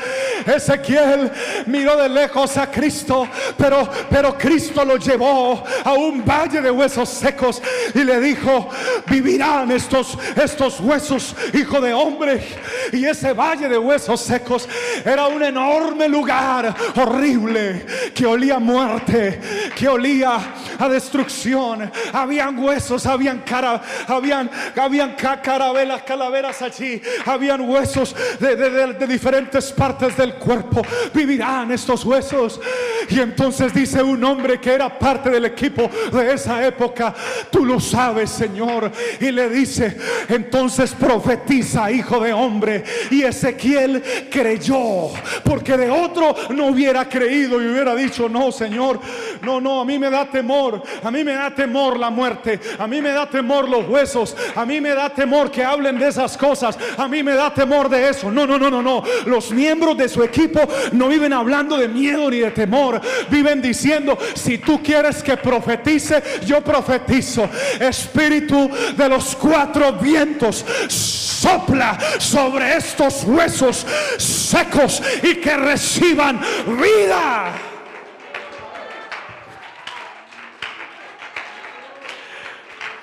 Ezequiel 0.45 1.31
miró 1.67 1.97
de 1.97 2.09
lejos 2.09 2.57
a 2.57 2.69
Cristo, 2.69 3.27
pero, 3.57 3.89
pero 4.09 4.37
Cristo 4.37 4.83
lo 4.85 4.97
llevó 4.97 5.63
a 5.83 5.93
un 5.93 6.23
valle 6.23 6.61
de 6.61 6.71
huesos 6.71 7.09
secos 7.09 7.61
y 7.93 8.03
le 8.03 8.19
dijo, 8.19 8.69
vivirán 9.07 9.71
estos, 9.71 10.17
estos 10.35 10.79
huesos, 10.79 11.35
hijo 11.53 11.79
de 11.79 11.93
hombre. 11.93 12.43
Y 12.91 13.05
ese 13.05 13.33
valle 13.33 13.69
de 13.69 13.77
huesos 13.77 14.21
secos 14.21 14.67
era 15.05 15.27
un 15.27 15.43
enorme 15.43 16.07
lugar 16.07 16.73
horrible 16.95 17.85
que 18.13 18.25
olía 18.25 18.55
a 18.55 18.59
muerte, 18.59 19.39
que 19.75 19.87
olía 19.87 20.37
a 20.77 20.89
destrucción. 20.89 21.91
Habían 22.11 22.57
huesos, 22.57 23.05
habían 23.05 23.39
cara, 23.39 23.81
habían, 24.07 24.49
habían 24.75 25.15
carabelas, 25.15 26.03
calaveras 26.13 26.61
allí, 26.61 27.01
habían 27.25 27.67
huesos 27.67 28.15
de, 28.39 28.55
de 28.55 29.07
diferentes 29.07 29.71
partes 29.71 30.15
del 30.15 30.35
cuerpo. 30.35 30.83
Vivirán 31.11 31.71
estos 31.71 32.05
huesos. 32.05 32.61
Y 33.09 33.19
entonces 33.19 33.73
dice 33.73 34.03
un 34.03 34.23
hombre 34.23 34.61
que 34.61 34.73
era 34.73 34.99
parte 34.99 35.31
del 35.31 35.45
equipo 35.45 35.89
de 36.11 36.33
esa 36.33 36.63
época, 36.65 37.15
tú 37.49 37.65
lo 37.65 37.79
sabes, 37.79 38.29
Señor. 38.29 38.91
Y 39.19 39.31
le 39.31 39.49
dice, 39.49 39.97
entonces 40.29 40.93
profetiza, 40.93 41.91
hijo 41.91 42.19
de 42.19 42.31
hombre. 42.31 42.83
Y 43.09 43.23
Ezequiel 43.23 44.03
creyó, 44.29 45.09
porque 45.43 45.75
de 45.77 45.89
otro 45.89 46.35
no 46.51 46.67
hubiera 46.67 47.09
creído 47.09 47.59
y 47.59 47.69
hubiera 47.69 47.95
dicho, 47.95 48.29
no, 48.29 48.51
Señor, 48.51 48.99
no, 49.41 49.59
no, 49.59 49.81
a 49.81 49.85
mí 49.85 49.97
me 49.97 50.11
da 50.11 50.25
temor, 50.29 50.83
a 51.01 51.09
mí 51.09 51.23
me 51.23 51.33
da 51.33 51.55
temor 51.55 51.97
la 51.97 52.11
muerte, 52.11 52.59
a 52.77 52.85
mí 52.85 53.01
me 53.01 53.09
da 53.09 53.27
temor 53.27 53.67
los 53.67 53.89
huesos, 53.89 54.37
a 54.55 54.63
mí 54.63 54.79
me 54.79 54.93
da 54.93 55.09
temor 55.09 55.49
que 55.49 55.63
hablen 55.63 55.92
de 55.97 56.07
esas 56.07 56.37
cosas, 56.37 56.77
a 56.97 57.07
mí 57.07 57.23
me 57.23 57.33
da 57.33 57.53
temor 57.53 57.89
de 57.89 58.09
eso. 58.09 58.31
No, 58.31 58.45
no, 58.45 58.57
no, 58.57 58.69
no, 58.69 58.81
no. 58.81 59.03
Los 59.25 59.51
miembros 59.51 59.97
de 59.97 60.09
su 60.09 60.23
equipo 60.23 60.59
no 60.91 61.07
viven 61.07 61.33
hablando 61.33 61.77
de 61.77 61.87
miedo 61.87 62.29
ni 62.29 62.39
de 62.39 62.51
temor, 62.51 63.01
viven 63.29 63.61
diciendo, 63.61 64.17
si 64.33 64.57
tú 64.57 64.81
quieres 64.81 65.23
que 65.23 65.37
profetice, 65.37 66.21
yo 66.45 66.61
profetizo. 66.61 67.49
Espíritu 67.79 68.69
de 68.95 69.09
los 69.09 69.35
cuatro 69.35 69.93
vientos, 69.93 70.65
sopla 70.87 71.97
sobre 72.19 72.77
estos 72.77 73.23
huesos 73.23 73.85
secos 74.17 75.01
y 75.21 75.35
que 75.35 75.57
reciban 75.57 76.39
vida. 76.67 77.53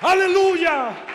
Aleluya. 0.01 1.10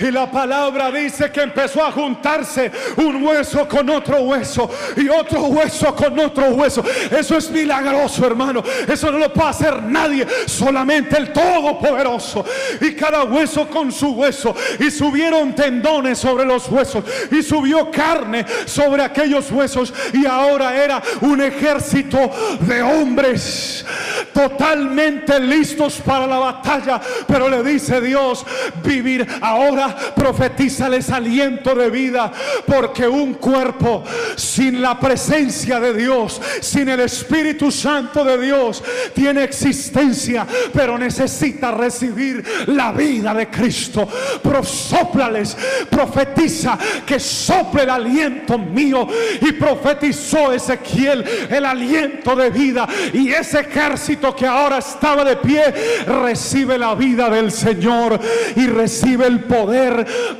Y 0.00 0.12
la 0.12 0.30
palabra 0.30 0.92
dice 0.92 1.30
que 1.32 1.42
empezó 1.42 1.84
a 1.84 1.90
juntarse 1.90 2.70
un 2.96 3.24
hueso 3.24 3.66
con 3.66 3.90
otro 3.90 4.20
hueso 4.20 4.70
y 4.96 5.08
otro 5.08 5.42
hueso 5.44 5.94
con 5.94 6.16
otro 6.20 6.50
hueso. 6.50 6.84
Eso 7.10 7.36
es 7.36 7.50
milagroso, 7.50 8.24
hermano. 8.24 8.62
Eso 8.86 9.10
no 9.10 9.18
lo 9.18 9.32
puede 9.32 9.48
hacer 9.48 9.82
nadie, 9.82 10.24
solamente 10.46 11.16
el 11.16 11.32
Todopoderoso. 11.32 12.44
Y 12.80 12.94
cada 12.94 13.24
hueso 13.24 13.68
con 13.68 13.90
su 13.90 14.10
hueso. 14.10 14.54
Y 14.78 14.90
subieron 14.90 15.54
tendones 15.56 16.18
sobre 16.18 16.44
los 16.44 16.68
huesos. 16.68 17.02
Y 17.32 17.42
subió 17.42 17.90
carne 17.90 18.46
sobre 18.66 19.02
aquellos 19.02 19.50
huesos. 19.50 19.92
Y 20.12 20.26
ahora 20.26 20.76
era 20.76 21.02
un 21.22 21.40
ejército 21.40 22.30
de 22.60 22.82
hombres 22.82 23.84
totalmente 24.32 25.40
listos 25.40 26.00
para 26.04 26.24
la 26.24 26.38
batalla. 26.38 27.00
Pero 27.26 27.48
le 27.48 27.64
dice 27.64 28.00
Dios, 28.00 28.46
vivir 28.84 29.26
ahora 29.40 29.87
profetízales 30.14 31.10
aliento 31.10 31.74
de 31.74 31.90
vida, 31.90 32.32
porque 32.66 33.06
un 33.06 33.34
cuerpo 33.34 34.04
sin 34.36 34.80
la 34.80 34.98
presencia 34.98 35.80
de 35.80 35.94
Dios, 35.94 36.40
sin 36.60 36.88
el 36.88 37.00
Espíritu 37.00 37.70
Santo 37.70 38.24
de 38.24 38.38
Dios, 38.38 38.82
tiene 39.14 39.44
existencia, 39.44 40.46
pero 40.72 40.98
necesita 40.98 41.70
recibir 41.70 42.44
la 42.66 42.92
vida 42.92 43.34
de 43.34 43.48
Cristo. 43.48 44.08
Prosóplales, 44.42 45.56
profetiza 45.90 46.78
que 47.06 47.18
sople 47.18 47.82
el 47.82 47.90
aliento 47.90 48.58
mío. 48.58 49.06
Y 49.40 49.52
profetizó 49.52 50.52
Ezequiel 50.52 51.24
el 51.50 51.64
aliento 51.64 52.34
de 52.34 52.50
vida. 52.50 52.86
Y 53.12 53.30
ese 53.30 53.60
ejército 53.60 54.34
que 54.34 54.46
ahora 54.46 54.78
estaba 54.78 55.24
de 55.24 55.36
pie 55.36 55.62
recibe 56.06 56.78
la 56.78 56.94
vida 56.94 57.28
del 57.28 57.52
Señor 57.52 58.18
y 58.56 58.66
recibe 58.66 59.26
el 59.26 59.40
poder 59.44 59.77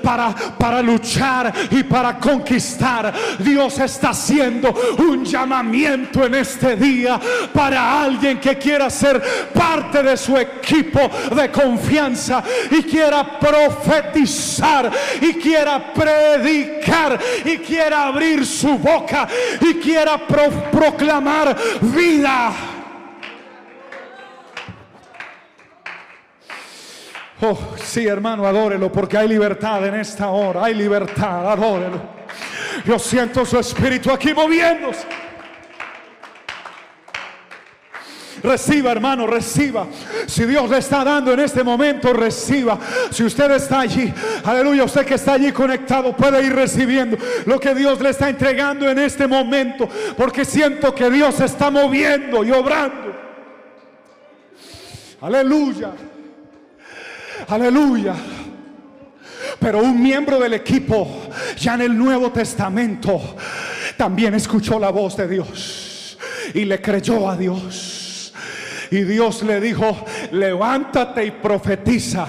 para, 0.03 0.35
para 0.35 0.83
luchar 0.83 1.53
y 1.70 1.83
para 1.83 2.18
conquistar. 2.18 3.12
Dios 3.38 3.79
está 3.79 4.11
haciendo 4.11 4.74
un 4.98 5.24
llamamiento 5.24 6.24
en 6.24 6.35
este 6.35 6.77
día 6.77 7.20
para 7.53 8.03
alguien 8.03 8.40
que 8.40 8.57
quiera 8.57 8.90
ser 8.90 9.22
parte 9.53 10.03
de 10.03 10.16
su 10.16 10.37
equipo 10.37 11.01
de 11.35 11.51
confianza 11.51 12.42
y 12.70 12.83
quiera 12.83 13.38
profetizar 13.38 14.90
y 15.20 15.35
quiera 15.35 15.92
predicar 15.92 17.18
y 17.44 17.59
quiera 17.59 18.07
abrir 18.07 18.44
su 18.46 18.79
boca 18.79 19.29
y 19.61 19.74
quiera 19.74 20.18
proclamar 20.27 21.57
vida. 21.81 22.77
Oh, 27.40 27.57
sí, 27.77 28.07
hermano, 28.07 28.46
adórelo 28.46 28.90
porque 28.90 29.16
hay 29.16 29.29
libertad 29.29 29.87
en 29.87 29.94
esta 29.94 30.29
hora. 30.31 30.64
Hay 30.64 30.74
libertad, 30.74 31.51
adórelo. 31.51 32.01
Yo 32.85 32.98
siento 32.98 33.44
su 33.44 33.59
espíritu 33.59 34.11
aquí 34.11 34.35
moviéndose. 34.35 35.07
Reciba, 38.42 38.92
hermano, 38.92 39.27
reciba. 39.27 39.87
Si 40.27 40.44
Dios 40.44 40.70
le 40.70 40.79
está 40.79 41.05
dando 41.05 41.33
en 41.33 41.40
este 41.40 41.62
momento, 41.62 42.12
reciba. 42.12 42.79
Si 43.11 43.24
usted 43.24 43.51
está 43.53 43.81
allí, 43.81 44.12
aleluya, 44.44 44.85
usted 44.85 45.05
que 45.05 45.14
está 45.14 45.35
allí 45.35 45.53
conectado 45.53 46.16
puede 46.16 46.44
ir 46.44 46.55
recibiendo 46.55 47.16
lo 47.46 47.59
que 47.59 47.74
Dios 47.74 48.01
le 48.01 48.11
está 48.11 48.29
entregando 48.29 48.88
en 48.88 48.98
este 48.98 49.27
momento. 49.27 49.88
Porque 50.16 50.44
siento 50.44 50.94
que 50.94 51.11
Dios 51.11 51.40
está 51.40 51.70
moviendo 51.70 52.44
y 52.44 52.51
obrando. 52.51 53.14
Aleluya. 55.20 55.90
Aleluya. 57.46 58.14
Pero 59.59 59.81
un 59.81 60.03
miembro 60.03 60.38
del 60.38 60.55
equipo, 60.55 61.31
ya 61.59 61.74
en 61.74 61.83
el 61.83 61.96
Nuevo 61.96 62.31
Testamento, 62.31 63.37
también 63.96 64.35
escuchó 64.35 64.79
la 64.79 64.90
voz 64.90 65.16
de 65.16 65.29
Dios 65.29 66.18
y 66.55 66.64
le 66.64 66.81
creyó 66.81 67.29
a 67.29 67.37
Dios. 67.37 68.33
Y 68.90 69.03
Dios 69.03 69.42
le 69.42 69.61
dijo, 69.61 70.05
levántate 70.33 71.24
y 71.24 71.31
profetiza 71.31 72.27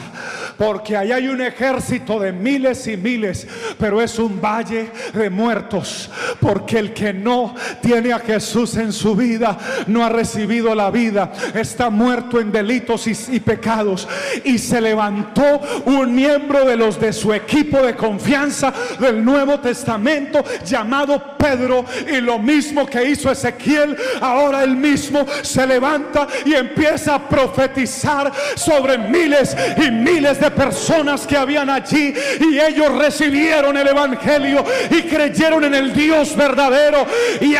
porque 0.60 0.98
allá 0.98 1.15
hay 1.15 1.30
un 1.30 1.41
ejército 1.41 2.19
de 2.19 2.34
miles 2.34 2.86
y 2.86 2.98
miles, 2.98 3.48
pero 3.79 4.01
es 4.01 4.19
un 4.19 4.41
valle 4.41 4.91
de 5.13 5.29
muertos, 5.29 6.09
porque 6.39 6.77
el 6.77 6.93
que 6.93 7.13
no 7.13 7.55
tiene 7.81 8.11
a 8.11 8.19
Jesús 8.19 8.75
en 8.75 8.91
su 8.91 9.15
vida 9.15 9.57
no 9.87 10.03
ha 10.03 10.09
recibido 10.09 10.75
la 10.75 10.91
vida, 10.91 11.31
está 11.55 11.89
muerto 11.89 12.39
en 12.39 12.51
delitos 12.51 13.07
y, 13.07 13.39
pecados. 13.39 14.07
Y 14.43 14.57
se 14.57 14.81
levantó 14.81 15.61
un 15.85 16.13
miembro 16.13 16.65
de 16.65 16.75
los 16.75 16.99
de 16.99 17.13
su 17.13 17.33
equipo 17.33 17.81
de 17.81 17.95
confianza 17.95 18.73
del 18.99 19.23
Nuevo 19.23 19.59
Testamento 19.59 20.43
llamado 20.65 21.37
Pedro, 21.37 21.85
y 22.11 22.19
lo 22.19 22.37
mismo 22.37 22.85
que 22.85 23.09
hizo 23.09 23.31
Ezequiel, 23.31 23.95
ahora 24.19 24.63
él 24.63 24.75
mismo 24.75 25.25
se 25.41 25.65
levanta 25.65 26.27
y 26.45 26.53
empieza 26.53 27.15
a 27.15 27.29
profetizar 27.29 28.31
sobre 28.55 28.97
miles 28.97 29.55
y 29.77 29.89
miles 29.89 30.39
de 30.39 30.51
personas 30.51 31.25
que 31.25 31.37
habían 31.37 31.69
allí 31.69 32.13
y 32.41 32.59
ellos 32.59 32.97
recibieron 32.97 33.68
el 33.77 33.88
Evangelio 33.88 34.63
y 34.89 35.03
creyeron 35.03 35.63
en 35.63 35.75
el 35.75 35.93
Dios 35.93 36.36
verdadero 36.36 37.05
y, 37.41 37.55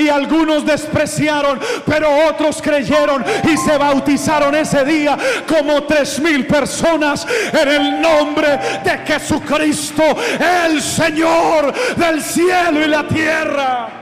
y 0.00 0.08
algunos 0.08 0.64
despreciaron, 0.64 1.60
pero 1.86 2.08
otros 2.28 2.60
creyeron 2.60 3.24
y 3.44 3.56
se 3.56 3.76
bautizaron 3.76 4.54
ese 4.54 4.84
día 4.84 5.16
como 5.46 5.84
tres 5.84 6.18
mil 6.20 6.46
personas 6.46 7.26
en 7.52 7.68
el 7.68 8.00
nombre 8.00 8.48
de 8.84 8.98
Jesucristo, 9.06 10.02
el 10.66 10.80
Señor 10.80 11.72
del 11.96 12.22
cielo 12.22 12.82
y 12.82 12.88
la 12.88 13.06
tierra. 13.06 14.01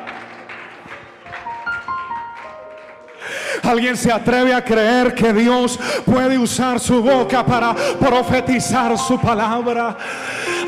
Alguien 3.63 3.97
se 3.97 4.13
atreve 4.13 4.55
a 4.55 4.65
creer 4.65 5.15
que 5.15 5.33
Dios 5.33 5.79
puede 6.05 6.39
usar 6.39 6.81
su 6.81 7.03
boca 7.03 7.45
para 7.45 7.75
profetizar 7.75 8.97
su 8.99 9.19
palabra. 9.21 9.97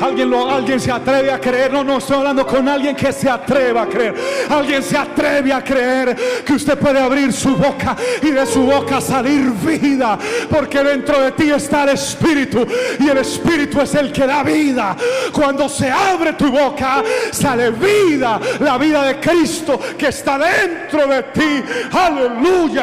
Alguien, 0.01 0.29
lo, 0.29 0.49
alguien 0.49 0.79
se 0.79 0.91
atreve 0.91 1.31
a 1.31 1.39
creer. 1.39 1.71
No, 1.71 1.83
no 1.83 1.97
estoy 1.97 2.17
hablando 2.17 2.45
con 2.45 2.67
alguien 2.67 2.95
que 2.95 3.11
se 3.11 3.29
atreva 3.29 3.83
a 3.83 3.87
creer. 3.87 4.15
Alguien 4.49 4.83
se 4.83 4.97
atreve 4.97 5.53
a 5.53 5.63
creer 5.63 6.15
que 6.45 6.53
usted 6.53 6.77
puede 6.77 6.99
abrir 6.99 7.31
su 7.31 7.55
boca 7.55 7.95
y 8.21 8.31
de 8.31 8.45
su 8.45 8.63
boca 8.63 8.99
salir 8.99 9.51
vida. 9.51 10.17
Porque 10.49 10.83
dentro 10.83 11.19
de 11.21 11.31
ti 11.31 11.51
está 11.51 11.83
el 11.83 11.89
Espíritu. 11.89 12.65
Y 12.99 13.07
el 13.07 13.17
Espíritu 13.19 13.81
es 13.81 13.95
el 13.95 14.11
que 14.11 14.25
da 14.25 14.43
vida. 14.43 14.95
Cuando 15.31 15.69
se 15.69 15.89
abre 15.89 16.33
tu 16.33 16.51
boca, 16.51 17.03
sale 17.31 17.71
vida. 17.71 18.39
La 18.59 18.77
vida 18.77 19.03
de 19.03 19.19
Cristo 19.19 19.79
que 19.97 20.07
está 20.07 20.37
dentro 20.37 21.07
de 21.07 21.23
ti. 21.23 21.63
Aleluya. 21.91 22.82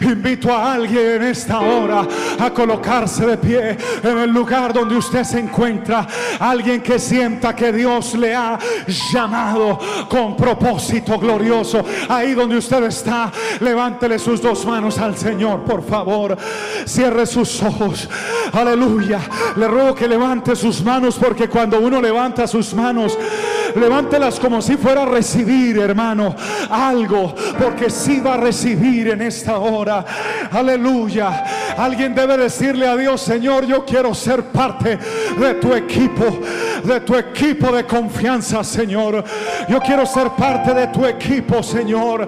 Invito 0.00 0.52
a 0.52 0.74
alguien 0.74 1.16
en 1.16 1.22
esta 1.22 1.60
hora 1.60 2.06
a 2.38 2.50
colocarse 2.50 3.26
de 3.26 3.36
pie 3.38 3.76
en 4.02 4.18
el 4.18 4.30
lugar 4.30 4.72
donde 4.72 4.96
usted 4.96 5.24
se 5.24 5.38
encuentra. 5.40 6.06
Alguien 6.38 6.82
que 6.82 6.98
sienta 6.98 7.54
que 7.54 7.72
Dios 7.72 8.14
le 8.14 8.34
ha 8.34 8.58
llamado 9.12 9.78
con 10.08 10.36
propósito 10.36 11.18
glorioso. 11.18 11.84
Ahí 12.08 12.34
donde 12.34 12.56
usted 12.56 12.82
está, 12.84 13.30
levántele 13.60 14.18
sus 14.18 14.40
dos 14.40 14.64
manos 14.66 14.98
al 14.98 15.16
Señor, 15.16 15.62
por 15.64 15.82
favor. 15.84 16.36
Cierre 16.84 17.26
sus 17.26 17.62
ojos. 17.62 18.08
Aleluya. 18.52 19.20
Le 19.56 19.68
ruego 19.68 19.94
que 19.94 20.08
levante 20.08 20.54
sus 20.56 20.82
manos 20.82 21.16
porque 21.18 21.48
cuando 21.48 21.80
uno 21.80 22.00
levanta 22.00 22.46
sus 22.46 22.74
manos, 22.74 23.16
levántelas 23.74 24.38
como 24.38 24.60
si 24.60 24.76
fuera 24.76 25.02
a 25.02 25.06
recibir, 25.06 25.78
hermano, 25.78 26.34
algo, 26.70 27.34
porque 27.58 27.90
si 27.90 28.20
va 28.20 28.34
a 28.34 28.38
recibir 28.38 29.08
en 29.08 29.22
esta 29.22 29.58
hora. 29.58 29.85
Aleluya. 30.50 31.44
Alguien 31.76 32.14
debe 32.14 32.36
decirle 32.36 32.86
a 32.86 32.96
Dios, 32.96 33.20
Señor, 33.20 33.66
yo 33.66 33.84
quiero 33.84 34.14
ser 34.14 34.44
parte 34.44 34.98
de 35.38 35.54
tu 35.54 35.74
equipo, 35.74 36.24
de 36.82 37.00
tu 37.00 37.14
equipo 37.14 37.70
de 37.70 37.84
confianza, 37.84 38.64
Señor. 38.64 39.22
Yo 39.68 39.78
quiero 39.80 40.06
ser 40.06 40.30
parte 40.30 40.72
de 40.72 40.86
tu 40.88 41.04
equipo, 41.04 41.62
Señor. 41.62 42.26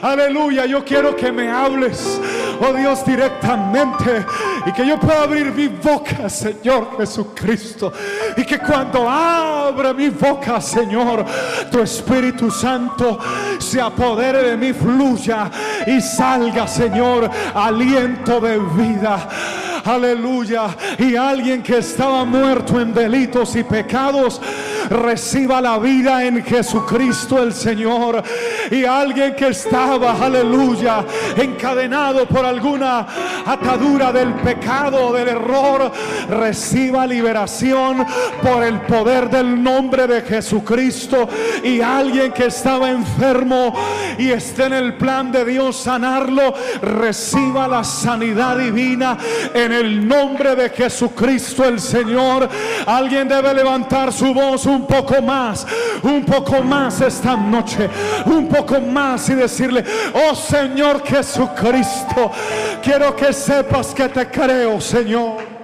Aleluya, 0.00 0.66
yo 0.66 0.84
quiero 0.84 1.16
que 1.16 1.32
me 1.32 1.50
hables, 1.50 2.20
oh 2.60 2.72
Dios, 2.72 3.04
directamente 3.04 4.24
y 4.66 4.72
que 4.72 4.86
yo 4.86 4.98
pueda 4.98 5.22
abrir 5.22 5.52
mi 5.52 5.68
boca, 5.68 6.28
Señor 6.28 6.96
Jesucristo. 6.96 7.92
Y 8.36 8.44
que 8.44 8.58
cuando 8.58 9.08
abra 9.08 9.92
mi 9.92 10.08
boca, 10.08 10.60
Señor, 10.60 11.24
tu 11.70 11.80
Espíritu 11.80 12.50
Santo 12.50 13.18
se 13.58 13.80
apodere 13.80 14.50
de 14.50 14.56
mí, 14.56 14.72
fluya 14.72 15.50
y 15.86 16.00
salga, 16.00 16.66
Señor, 16.66 17.30
aliento 17.54 18.40
de 18.40 18.58
vida. 18.58 19.28
Aleluya. 19.84 20.74
Y 20.98 21.14
alguien 21.14 21.62
que 21.62 21.78
estaba 21.78 22.24
muerto 22.24 22.80
en 22.80 22.94
delitos 22.94 23.54
y 23.54 23.64
pecados 23.64 24.40
reciba 24.88 25.60
la 25.60 25.78
vida 25.78 26.24
en 26.24 26.42
Jesucristo 26.42 27.42
el 27.42 27.52
Señor. 27.52 28.22
Y 28.70 28.84
alguien 28.84 29.34
que 29.34 29.48
estaba, 29.48 30.12
aleluya, 30.24 31.04
encadenado 31.36 32.26
por 32.26 32.46
alguna 32.46 33.06
atadura 33.44 34.10
del 34.10 34.32
pecado, 34.34 35.12
del 35.12 35.28
error, 35.28 35.92
reciba 36.30 37.06
liberación 37.06 38.06
por 38.42 38.64
el 38.64 38.80
poder 38.82 39.28
del 39.28 39.62
nombre 39.62 40.06
de 40.06 40.22
Jesucristo. 40.22 41.28
Y 41.62 41.82
alguien 41.82 42.32
que 42.32 42.46
estaba 42.46 42.90
enfermo 42.90 43.74
y 44.18 44.30
esté 44.30 44.64
en 44.64 44.72
el 44.72 44.94
plan 44.94 45.30
de 45.30 45.44
Dios 45.44 45.76
sanarlo, 45.76 46.54
reciba 46.80 47.68
la 47.68 47.84
sanidad 47.84 48.56
divina 48.56 49.18
en 49.52 49.73
el 49.74 50.06
nombre 50.06 50.54
de 50.54 50.70
Jesucristo 50.70 51.64
el 51.64 51.80
Señor. 51.80 52.48
Alguien 52.86 53.28
debe 53.28 53.52
levantar 53.54 54.12
su 54.12 54.32
voz 54.32 54.66
un 54.66 54.86
poco 54.86 55.20
más, 55.20 55.66
un 56.02 56.24
poco 56.24 56.62
más 56.62 57.00
esta 57.00 57.36
noche, 57.36 57.88
un 58.26 58.48
poco 58.48 58.80
más 58.80 59.28
y 59.28 59.34
decirle, 59.34 59.84
oh 60.28 60.34
Señor 60.34 61.04
Jesucristo, 61.04 62.30
quiero 62.82 63.14
que 63.14 63.32
sepas 63.32 63.94
que 63.94 64.08
te 64.08 64.28
creo, 64.28 64.80
Señor. 64.80 65.54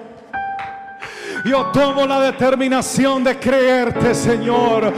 Yo 1.45 1.67
tomo 1.67 2.07
la 2.07 2.21
determinación 2.21 3.25
de 3.25 3.39
creerte, 3.39 4.15
Señor. 4.15 4.93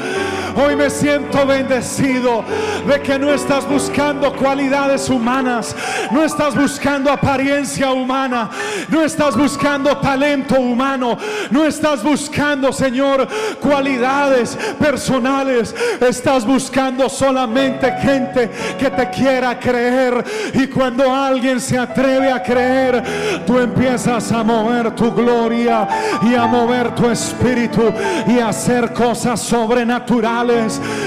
Hoy 0.54 0.76
me 0.76 0.90
siento 0.90 1.46
bendecido 1.46 2.44
de 2.86 3.00
que 3.00 3.18
no 3.18 3.32
estás 3.32 3.66
buscando 3.66 4.34
cualidades 4.34 5.08
humanas, 5.08 5.74
no 6.10 6.24
estás 6.24 6.54
buscando 6.54 7.10
apariencia 7.10 7.90
humana, 7.90 8.50
no 8.88 9.02
estás 9.02 9.36
buscando 9.36 9.96
talento 9.98 10.56
humano, 10.60 11.16
no 11.50 11.64
estás 11.64 12.02
buscando, 12.02 12.72
Señor, 12.72 13.26
cualidades 13.60 14.56
personales, 14.78 15.74
estás 16.00 16.44
buscando 16.44 17.08
solamente 17.08 17.90
gente 18.02 18.50
que 18.78 18.90
te 18.90 19.10
quiera 19.10 19.58
creer. 19.58 20.24
Y 20.54 20.66
cuando 20.66 21.14
alguien 21.14 21.60
se 21.60 21.78
atreve 21.78 22.30
a 22.30 22.42
creer, 22.42 23.02
tú 23.46 23.58
empiezas 23.58 24.30
a 24.32 24.42
mover 24.42 24.90
tu 24.94 25.12
gloria 25.12 25.88
y 26.22 26.34
a 26.34 26.46
mover 26.46 26.94
tu 26.94 27.08
espíritu 27.08 27.92
y 28.26 28.38
a 28.38 28.48
hacer 28.48 28.92
cosas 28.92 29.40
sobrenaturales 29.40 30.41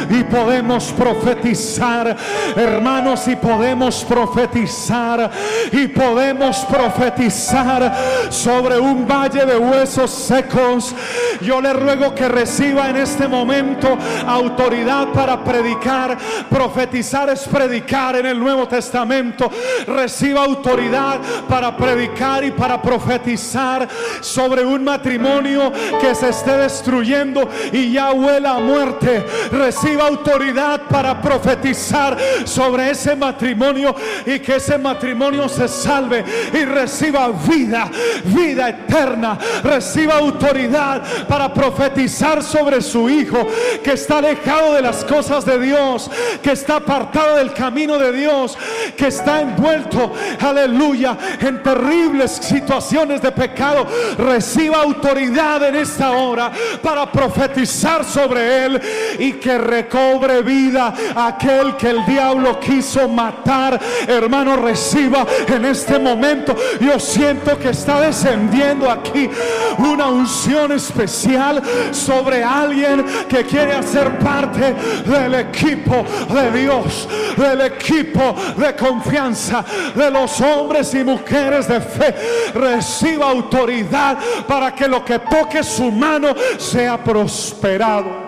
y 0.09 0.23
podemos 0.23 0.93
profetizar, 0.93 2.15
hermanos, 2.55 3.27
y 3.27 3.35
podemos 3.35 4.05
profetizar 4.05 5.29
y 5.71 5.87
podemos 5.87 6.59
profetizar 6.59 7.93
sobre 8.29 8.79
un 8.79 9.05
valle 9.05 9.45
de 9.45 9.57
huesos 9.57 10.09
secos. 10.11 10.95
Yo 11.41 11.59
le 11.59 11.73
ruego 11.73 12.15
que 12.15 12.29
reciba 12.29 12.89
en 12.89 12.97
este 12.97 13.27
momento 13.27 13.97
autoridad 14.25 15.09
para 15.09 15.43
predicar. 15.43 16.17
Profetizar 16.49 17.29
es 17.29 17.41
predicar 17.47 18.15
en 18.15 18.27
el 18.27 18.39
Nuevo 18.39 18.67
Testamento. 18.67 19.51
Reciba 19.85 20.45
autoridad 20.45 21.19
para 21.49 21.75
predicar 21.75 22.43
y 22.45 22.51
para 22.51 22.81
profetizar 22.81 23.87
sobre 24.21 24.63
un 24.63 24.83
matrimonio 24.83 25.73
que 25.99 26.15
se 26.15 26.29
esté 26.29 26.57
destruyendo 26.57 27.49
y 27.73 27.91
ya 27.91 28.13
huela 28.13 28.55
a 28.55 28.59
muerte 28.59 29.24
reciba 29.51 30.07
autoridad 30.07 30.81
para 30.89 31.21
profetizar 31.21 32.17
sobre 32.45 32.91
ese 32.91 33.15
matrimonio 33.15 33.95
y 34.25 34.39
que 34.39 34.55
ese 34.55 34.77
matrimonio 34.77 35.47
se 35.49 35.67
salve 35.67 36.23
y 36.53 36.65
reciba 36.65 37.29
vida, 37.29 37.89
vida 38.25 38.69
eterna. 38.69 39.37
Reciba 39.63 40.15
autoridad 40.15 41.03
para 41.27 41.53
profetizar 41.53 42.43
sobre 42.43 42.81
su 42.81 43.09
hijo 43.09 43.47
que 43.83 43.93
está 43.93 44.19
alejado 44.19 44.73
de 44.73 44.81
las 44.81 45.03
cosas 45.03 45.45
de 45.45 45.59
Dios, 45.59 46.09
que 46.41 46.51
está 46.51 46.77
apartado 46.77 47.37
del 47.37 47.53
camino 47.53 47.97
de 47.97 48.11
Dios, 48.11 48.57
que 48.95 49.07
está 49.07 49.41
envuelto, 49.41 50.13
aleluya, 50.39 51.17
en 51.39 51.61
terribles 51.61 52.31
situaciones 52.31 53.21
de 53.21 53.31
pecado. 53.31 53.85
Reciba 54.17 54.81
autoridad 54.81 55.63
en 55.63 55.75
esta 55.75 56.11
hora 56.11 56.51
para 56.81 57.11
profetizar 57.11 58.03
sobre 58.03 58.65
él 58.65 58.81
y 59.19 59.33
que 59.33 59.57
recobre 59.57 60.41
vida 60.41 60.93
aquel 61.15 61.75
que 61.75 61.89
el 61.89 62.05
diablo 62.05 62.59
quiso 62.59 63.07
matar. 63.07 63.79
Hermano, 64.07 64.55
reciba 64.57 65.25
en 65.47 65.65
este 65.65 65.99
momento. 65.99 66.55
Yo 66.79 66.99
siento 66.99 67.57
que 67.57 67.69
está 67.69 68.01
descendiendo 68.01 68.89
aquí 68.89 69.29
una 69.77 70.07
unción 70.07 70.71
especial 70.71 71.61
sobre 71.91 72.43
alguien 72.43 73.05
que 73.27 73.43
quiere 73.43 73.73
hacer 73.73 74.17
parte 74.19 74.73
del 75.05 75.35
equipo 75.35 76.03
de 76.33 76.61
Dios, 76.61 77.07
del 77.37 77.61
equipo 77.61 78.35
de 78.57 78.75
confianza 78.75 79.63
de 79.95 80.11
los 80.11 80.39
hombres 80.41 80.93
y 80.93 81.03
mujeres 81.03 81.67
de 81.67 81.81
fe. 81.81 82.15
Reciba 82.53 83.29
autoridad 83.29 84.17
para 84.47 84.73
que 84.73 84.87
lo 84.87 85.03
que 85.03 85.19
toque 85.19 85.63
su 85.63 85.91
mano 85.91 86.35
sea 86.57 87.03
prosperado. 87.03 88.24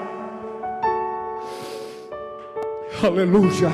Aleluya. 3.04 3.70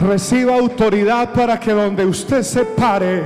Reciba 0.00 0.54
autoridad 0.54 1.32
para 1.32 1.58
que 1.58 1.72
donde 1.72 2.04
usted 2.04 2.42
se 2.42 2.64
pare 2.64 3.22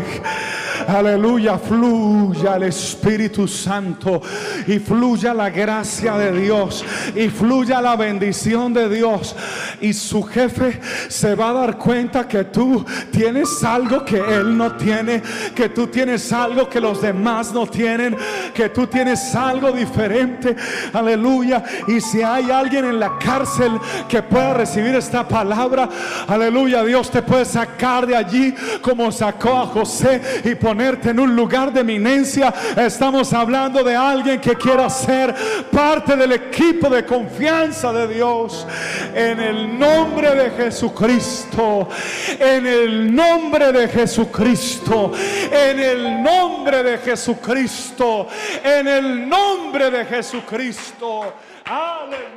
Aleluya, 0.89 1.59
fluya 1.59 2.57
el 2.57 2.64
Espíritu 2.64 3.49
Santo 3.49 4.22
y 4.66 4.78
fluya 4.78 5.34
la 5.34 5.51
gracia 5.51 6.16
de 6.16 6.32
Dios 6.41 6.84
y 7.14 7.28
fluya 7.28 7.80
la 7.80 7.97
bendición 7.97 8.72
de 8.72 8.89
Dios. 8.89 9.34
Y 9.80 9.93
su 9.93 10.22
jefe 10.22 10.80
se 11.09 11.34
va 11.34 11.51
a 11.51 11.55
dar 11.55 11.78
cuenta 11.78 12.28
que 12.28 12.45
tú 12.45 12.84
tienes 13.11 13.62
algo 13.64 14.05
que 14.05 14.18
él 14.18 14.57
no 14.57 14.76
tiene, 14.76 15.22
que 15.55 15.68
tú 15.68 15.89
tienes 15.89 16.32
algo 16.32 16.68
que 16.68 16.80
los 16.80 17.03
demás 17.03 17.53
no 17.53 17.66
tienen, 17.66 18.16
que 18.55 18.68
tú 18.68 18.87
tienes 18.87 19.34
algo 19.34 19.72
diferente. 19.72 20.55
Aleluya. 20.93 21.64
Y 21.89 22.01
si 22.01 22.22
hay 22.22 22.51
alguien 22.51 22.84
en 22.84 23.01
la 23.01 23.18
cárcel 23.18 23.72
que 24.09 24.22
pueda 24.22 24.55
recibir 24.55 24.95
esta 24.95 25.26
palabra, 25.26 25.89
aleluya, 26.28 26.84
Dios 26.84 27.11
te 27.11 27.22
puede 27.22 27.45
sacar 27.45 28.07
de 28.07 28.16
allí 28.16 28.55
como 28.80 29.11
sacó 29.11 29.57
a 29.57 29.66
José 29.66 30.20
y 30.45 30.55
ponerte 30.77 31.09
en 31.09 31.18
un 31.18 31.35
lugar 31.35 31.72
de 31.72 31.81
eminencia. 31.81 32.53
Estamos 32.77 33.33
hablando 33.33 33.83
de 33.83 33.97
alguien 33.97 34.39
que 34.39 34.55
quiera 34.57 34.91
ser 34.91 35.35
parte 35.72 36.14
del 36.14 36.33
equipo 36.33 36.91
de 36.91 37.03
confianza 37.03 37.95
de 37.95 38.07
Dios. 38.09 38.66
En 39.14 39.41
el 39.41 39.79
nombre 39.79 40.35
de 40.35 40.51
Jesucristo. 40.51 41.89
En 42.39 42.66
el 42.66 43.14
nombre 43.14 43.72
de 43.72 43.89
Jesucristo. 43.89 45.12
En 45.51 45.81
el 45.81 46.22
nombre 46.22 46.83
de 46.83 46.99
Jesucristo. 46.99 48.29
En 48.62 48.87
el 48.87 49.27
nombre 49.27 49.91
de 49.91 50.05
Jesucristo. 50.05 51.33
Aleluya. 51.64 52.37